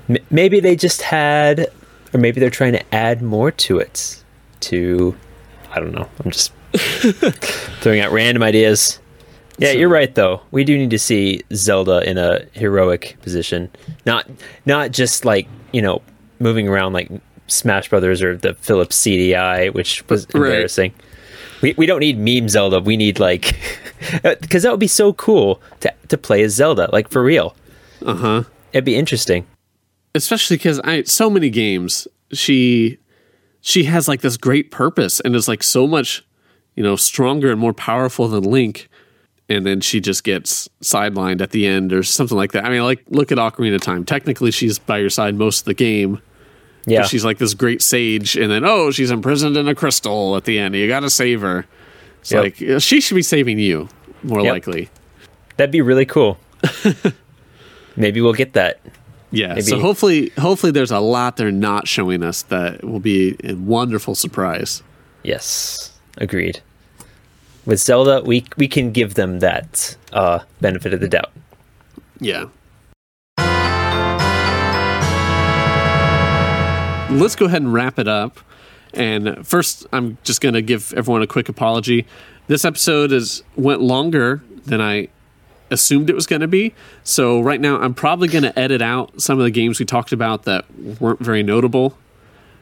[0.09, 1.67] m- maybe they just had,
[2.13, 4.23] or maybe they're trying to add more to it.
[4.61, 5.15] To,
[5.71, 6.09] I don't know.
[6.23, 6.51] I'm just
[7.81, 8.99] throwing out random ideas.
[9.59, 10.41] Yeah, you're right though.
[10.51, 13.69] We do need to see Zelda in a heroic position.
[14.05, 14.27] Not
[14.65, 16.01] not just like, you know,
[16.39, 17.09] moving around like
[17.47, 20.35] Smash Brothers or the Philips CDI, which was Right.
[20.51, 20.93] embarrassing.
[21.61, 22.79] We we don't need meme Zelda.
[22.79, 23.55] We need like
[24.51, 27.55] cuz that would be so cool to to play as Zelda, like for real.
[28.05, 28.43] Uh-huh.
[28.73, 29.45] It'd be interesting.
[30.13, 32.99] Especially cuz I so many games she
[33.61, 36.23] she has like this great purpose and is like so much,
[36.75, 38.87] you know, stronger and more powerful than Link
[39.49, 42.65] and then she just gets sidelined at the end or something like that.
[42.65, 44.03] I mean, like look at Ocarina of Time.
[44.05, 46.21] Technically she's by your side most of the game.
[46.85, 47.03] Yeah.
[47.03, 50.57] She's like this great sage and then oh, she's imprisoned in a crystal at the
[50.59, 50.75] end.
[50.75, 51.65] You got to save her.
[52.21, 52.43] It's Yep.
[52.43, 53.87] like she should be saving you
[54.23, 54.51] more Yep.
[54.51, 54.89] likely.
[55.57, 56.37] That'd be really cool.
[57.95, 58.79] Maybe we'll get that.
[59.31, 59.49] Yeah.
[59.49, 63.53] Maybe- So hopefully, hopefully, there's a lot they're not showing us that will be a
[63.55, 64.83] wonderful surprise.
[65.23, 66.61] Yes, agreed.
[67.67, 71.33] With Zelda, we we can give them that uh, benefit of the doubt.
[72.21, 72.45] Yeah.
[77.09, 78.39] Let's go ahead and wrap it up.
[78.93, 82.07] And first, I'm just going to give everyone a quick apology.
[82.47, 85.09] This episode is went longer than I
[85.69, 86.73] assumed it was going to be.
[87.03, 90.13] So right now, I'm probably going to edit out some of the games we talked
[90.13, 90.63] about that
[91.01, 91.97] weren't very notable.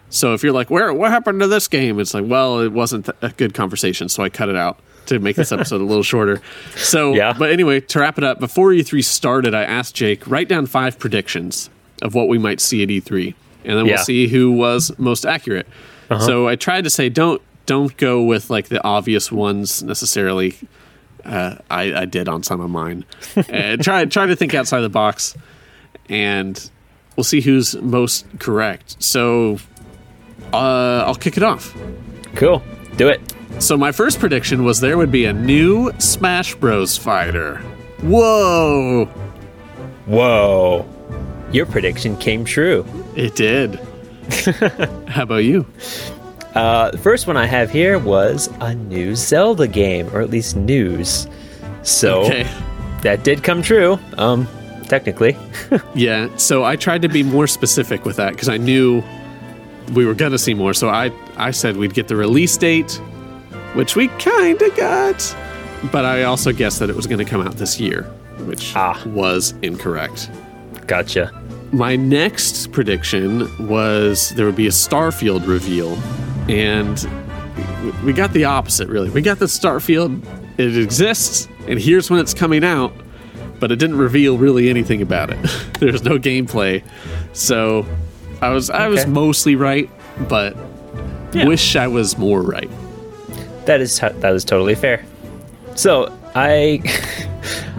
[0.10, 0.92] So if you're like, "Where?
[0.92, 4.30] What happened to this game?" It's like, well, it wasn't a good conversation, so I
[4.30, 6.42] cut it out to make this episode a little shorter.
[6.76, 7.34] So, Yeah.
[7.38, 10.98] but anyway, to wrap it up, before E3 started, I asked Jake write down five
[11.00, 11.70] predictions
[12.02, 13.34] of what we might see at E3,
[13.64, 13.96] and then Yeah.
[13.96, 15.68] we'll see who was most accurate.
[16.20, 20.56] So I tried to say, don't don't go with like the obvious ones necessarily.
[21.26, 23.06] Uh, I, I did on some of mine.
[23.50, 25.36] and try try to think outside the box,
[26.08, 26.70] and
[27.16, 28.98] we'll see who's most correct.
[29.02, 29.58] So
[30.54, 31.76] uh, I'll kick it off.
[32.36, 32.62] Cool,
[32.98, 33.34] do it.
[33.60, 36.98] So my first prediction was there would be a new Smash Bros.
[36.98, 37.58] fighter.
[38.04, 39.06] Whoa!
[40.06, 40.86] Whoa,
[41.52, 42.86] your prediction came true.
[43.16, 43.76] It did.
[45.08, 45.66] How about you?
[46.54, 50.56] Uh, the first one I have here was a new Zelda game, or at least
[50.56, 51.28] news.
[51.82, 52.48] So Okay.
[53.02, 53.98] that did come true.
[54.18, 54.48] Um,
[54.88, 55.36] technically.
[55.96, 59.02] Yeah, so I tried to be more specific with that because I knew
[59.94, 60.74] we were gonna see more.
[60.76, 63.02] So I I said we'd get the release date,
[63.76, 65.36] which we kind of got,
[65.92, 68.04] but I also guessed that it was gonna come out this year,
[68.46, 69.00] which Ah.
[69.06, 70.30] was incorrect.
[70.88, 71.32] Gotcha.
[71.72, 75.98] My next prediction was there would be a Starfield reveal,
[76.48, 77.06] and
[78.04, 78.88] we- got the opposite.
[78.88, 80.22] Really, we got the Starfield.
[80.58, 82.94] It exists, and here's when it's coming out,
[83.60, 85.38] but it didn't reveal really anything about it.
[85.80, 86.82] There's no gameplay,
[87.34, 87.86] so
[88.42, 89.90] I was I was mostly right,
[90.30, 90.56] but
[91.34, 91.46] Yeah.
[91.46, 92.70] wish I was more right.
[93.66, 95.04] That is t- that is totally fair.
[95.76, 96.82] So I,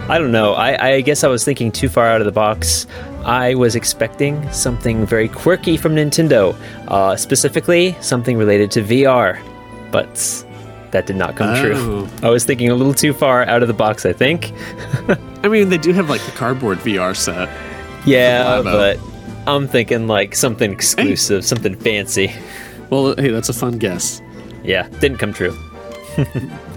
[0.09, 0.53] I don't know.
[0.53, 2.87] I, I guess I was thinking too far out of the box.
[3.25, 6.55] I was expecting something very quirky from Nintendo,
[6.87, 9.41] uh, specifically something related to VR,
[9.91, 10.15] but
[10.91, 11.61] that did not come Oh.
[11.61, 12.07] true.
[12.27, 14.05] I was thinking a little too far out of the box.
[14.05, 14.53] I think.
[15.43, 17.49] I mean, they do have like the cardboard VR set.
[18.05, 18.97] Yeah, but
[19.45, 22.31] I'm thinking like something exclusive, something fancy.
[22.89, 24.21] Well, hey, that's a fun guess.
[24.63, 25.57] Yeah, didn't come true.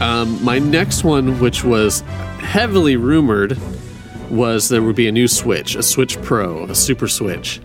[0.00, 2.00] Um, my next one, which was
[2.40, 3.56] heavily rumored,
[4.30, 7.60] was there would be a new Switch, a Switch Pro, a Super Switch.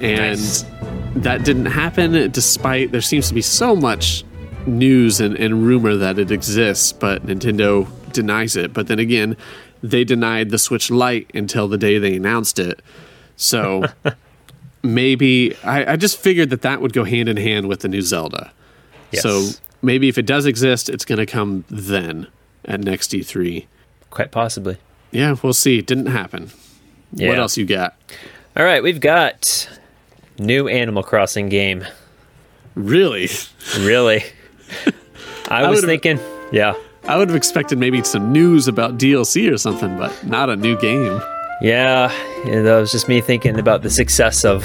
[0.00, 0.64] And Nice.
[1.14, 4.24] that didn't happen despite there seems to be so much
[4.66, 8.72] news and, and rumor that it exists, but Nintendo denies it.
[8.72, 9.36] But then again,
[9.82, 12.80] they denied the Switch Lite until the day they announced it.
[13.36, 13.84] So
[14.82, 18.02] maybe I, I just figured that that would go hand in hand with the new
[18.02, 18.50] Zelda.
[19.12, 19.22] Yes.
[19.22, 19.50] So
[19.82, 22.28] maybe if it does exist, it's going to come then
[22.64, 23.66] at next E3.
[24.10, 24.78] Quite possibly.
[25.10, 25.78] Yeah, we'll see.
[25.78, 26.50] It didn't happen.
[27.12, 27.94] What else you got?
[28.56, 29.68] All right, we've got
[30.38, 31.84] new Animal Crossing game.
[32.74, 33.28] Really?
[33.80, 34.24] Really?
[35.48, 36.18] I was thinking,
[36.52, 36.74] yeah,
[37.06, 40.78] I would have expected maybe some news about DLC or something, but not a new
[40.78, 41.20] game.
[41.60, 42.10] yeah.
[42.46, 44.64] yeah, That was just me thinking about the success of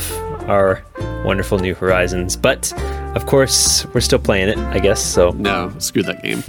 [0.49, 0.83] our
[1.25, 2.37] wonderful New Horizons.
[2.37, 2.71] But
[3.17, 5.03] of course, we're still playing it, I guess.
[5.03, 6.43] So No, screw that game.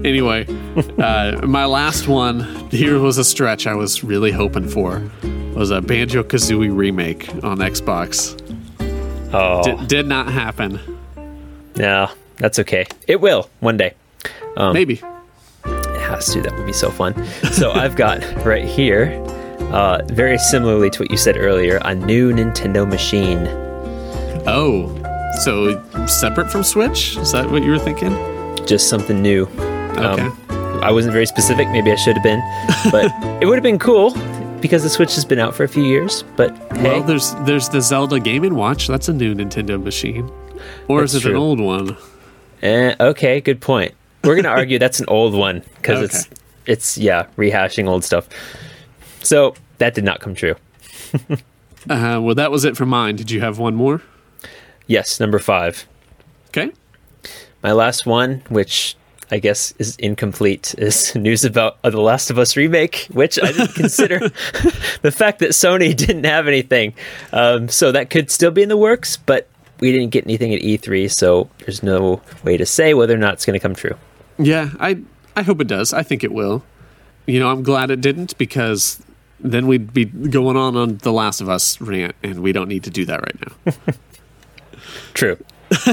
[0.04, 0.46] anyway,
[0.98, 5.02] uh, my last one here was a stretch I was really hoping for.
[5.54, 8.38] Was a Banjo Kazooie remake on Xbox.
[9.34, 10.80] oh, D- did not happen.
[11.76, 12.86] no, that's okay.
[13.06, 13.92] It will one day.
[14.56, 15.02] Um, Maybe.
[15.64, 16.40] It has to.
[16.42, 17.12] That would be so fun.
[17.52, 19.12] So I've got right here,
[19.72, 23.46] uh, very similarly to what you said earlier, a new Nintendo machine.
[24.46, 24.86] Oh,
[25.40, 27.16] so separate from Switch?
[27.16, 28.12] Is that what you were thinking?
[28.66, 29.44] Just something new.
[29.98, 30.28] Okay.
[30.82, 31.68] I wasn't very specific.
[31.68, 32.40] Maybe I should have been,
[32.90, 33.12] but
[33.42, 34.10] it would have been cool
[34.60, 36.24] because the Switch has been out for a few years.
[36.36, 38.88] But hey, Well, there's there's the Zelda Game and Watch.
[38.88, 40.30] That's a new Nintendo machine,
[40.88, 41.96] or is That's it an old one?
[42.62, 43.94] eh, okay, good point.
[44.24, 46.28] We're gonna argue that's an old one because it's
[46.66, 48.28] it's yeah rehashing old stuff.
[49.22, 50.54] So that did not come true.
[51.90, 53.16] Uh, well, that was it for mine.
[53.16, 54.00] Did you have one more?
[54.86, 55.86] Yes, number five.
[56.48, 56.70] Okay.
[57.62, 58.96] My last one, which
[59.30, 63.52] I guess is incomplete, is news about uh, the Last of Us remake, which I
[63.52, 64.18] didn't consider
[65.02, 66.94] the fact that Sony didn't have anything.
[67.32, 69.48] Um, so that could still be in the works, but
[69.80, 73.34] we didn't get anything at E3, so there's no way to say whether or not
[73.34, 73.96] it's going to come true.
[74.38, 74.98] Yeah, I
[75.34, 75.92] I hope it does.
[75.92, 76.62] I think it will.
[77.26, 79.02] you know, I'm glad it didn't because
[79.40, 82.84] then we'd be going on on the Last of Us rant, and we don't need
[82.84, 83.94] to do that right now.
[85.14, 85.38] True.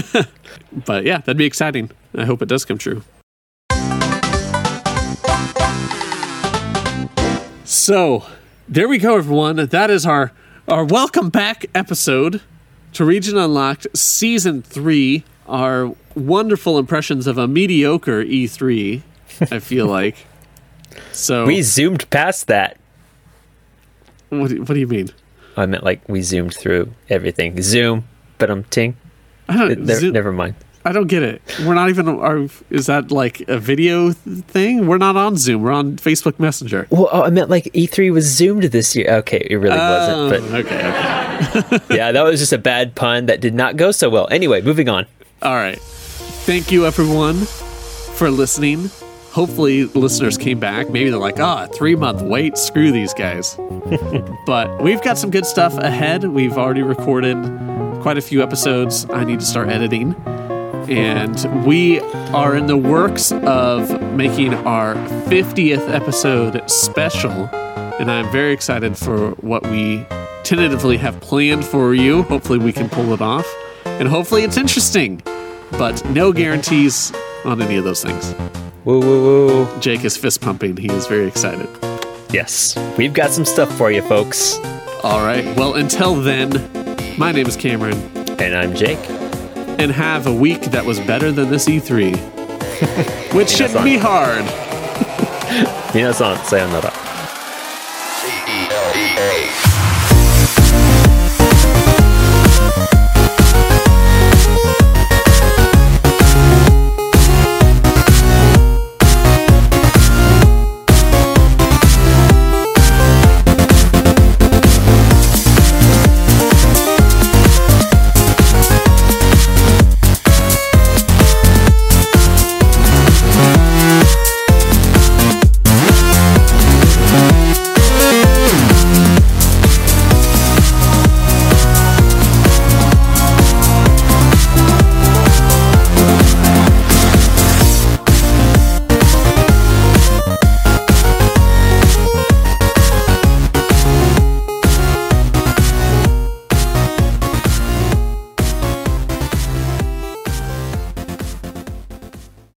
[0.86, 1.92] but yeah, that'd be exciting.
[2.16, 3.04] I hope it does come true.
[7.66, 8.26] So
[8.68, 9.56] there we go, everyone.
[9.58, 10.32] That is our
[10.68, 12.42] our welcome back episode
[12.94, 15.24] to Region Unlocked Season Three.
[15.48, 19.02] Our wonderful impressions of a mediocre E3.
[19.52, 20.26] I feel like.
[21.12, 22.78] So We zoomed past that.
[24.30, 25.10] what, do- what do you mean?
[25.56, 27.62] I meant like we zoomed through everything.
[27.62, 28.08] Zoom,
[28.40, 28.98] but I'm ting.
[29.48, 30.56] I don't, Zo- never mind.
[30.86, 31.42] I don't get it.
[31.66, 32.08] We're not even.
[32.08, 34.88] Are, is that like a video thing?
[34.88, 35.62] We're not on Zoom.
[35.62, 36.88] We're on Facebook Messenger.
[36.90, 39.12] Well, oh, I meant like E3 was zoomed this year.
[39.18, 40.52] Okay, it really Oh, wasn't.
[40.52, 41.80] But okay, okay.
[41.96, 44.28] Yeah, that was just a bad pun that did not go so well.
[44.32, 45.06] Anyway, moving on.
[45.42, 45.80] All right.
[45.80, 47.36] Thank you, everyone,
[48.16, 48.90] for listening.
[49.32, 50.90] Hopefully, listeners came back.
[50.90, 52.58] Maybe they're like, ah, three month wait.
[52.58, 53.56] Screw these guys.
[54.46, 56.24] but we've got some good stuff ahead.
[56.24, 57.36] We've already recorded
[58.02, 59.06] quite a few episodes.
[59.10, 60.16] I need to start editing.
[60.90, 62.00] And we
[62.32, 64.96] are in the works of making our
[65.28, 67.50] 50th episode special.
[68.00, 70.06] And I'm very excited for what we
[70.44, 72.24] tentatively have planned for you.
[72.24, 73.48] Hopefully, we can pull it off.
[73.86, 75.22] And hopefully, it's interesting.
[75.72, 77.14] But no guarantees
[77.46, 78.34] on any of those things.
[78.86, 79.80] Woo woo woo.
[79.80, 80.78] Jake is fist pumping.
[80.78, 81.70] He is very excited.
[82.32, 84.58] Yes, we've got some stuff for you, folks.
[85.04, 85.46] All right.
[85.56, 86.52] Well, until then,
[87.19, 87.99] my name is Cameron.
[88.41, 88.99] And I'm Jake.
[89.79, 92.17] And have a week that was better than this E3.
[93.35, 94.45] Which shouldn't be hard.
[95.95, 96.91] 皆さん、さようなら。
[96.91, 99.68] C E L E A.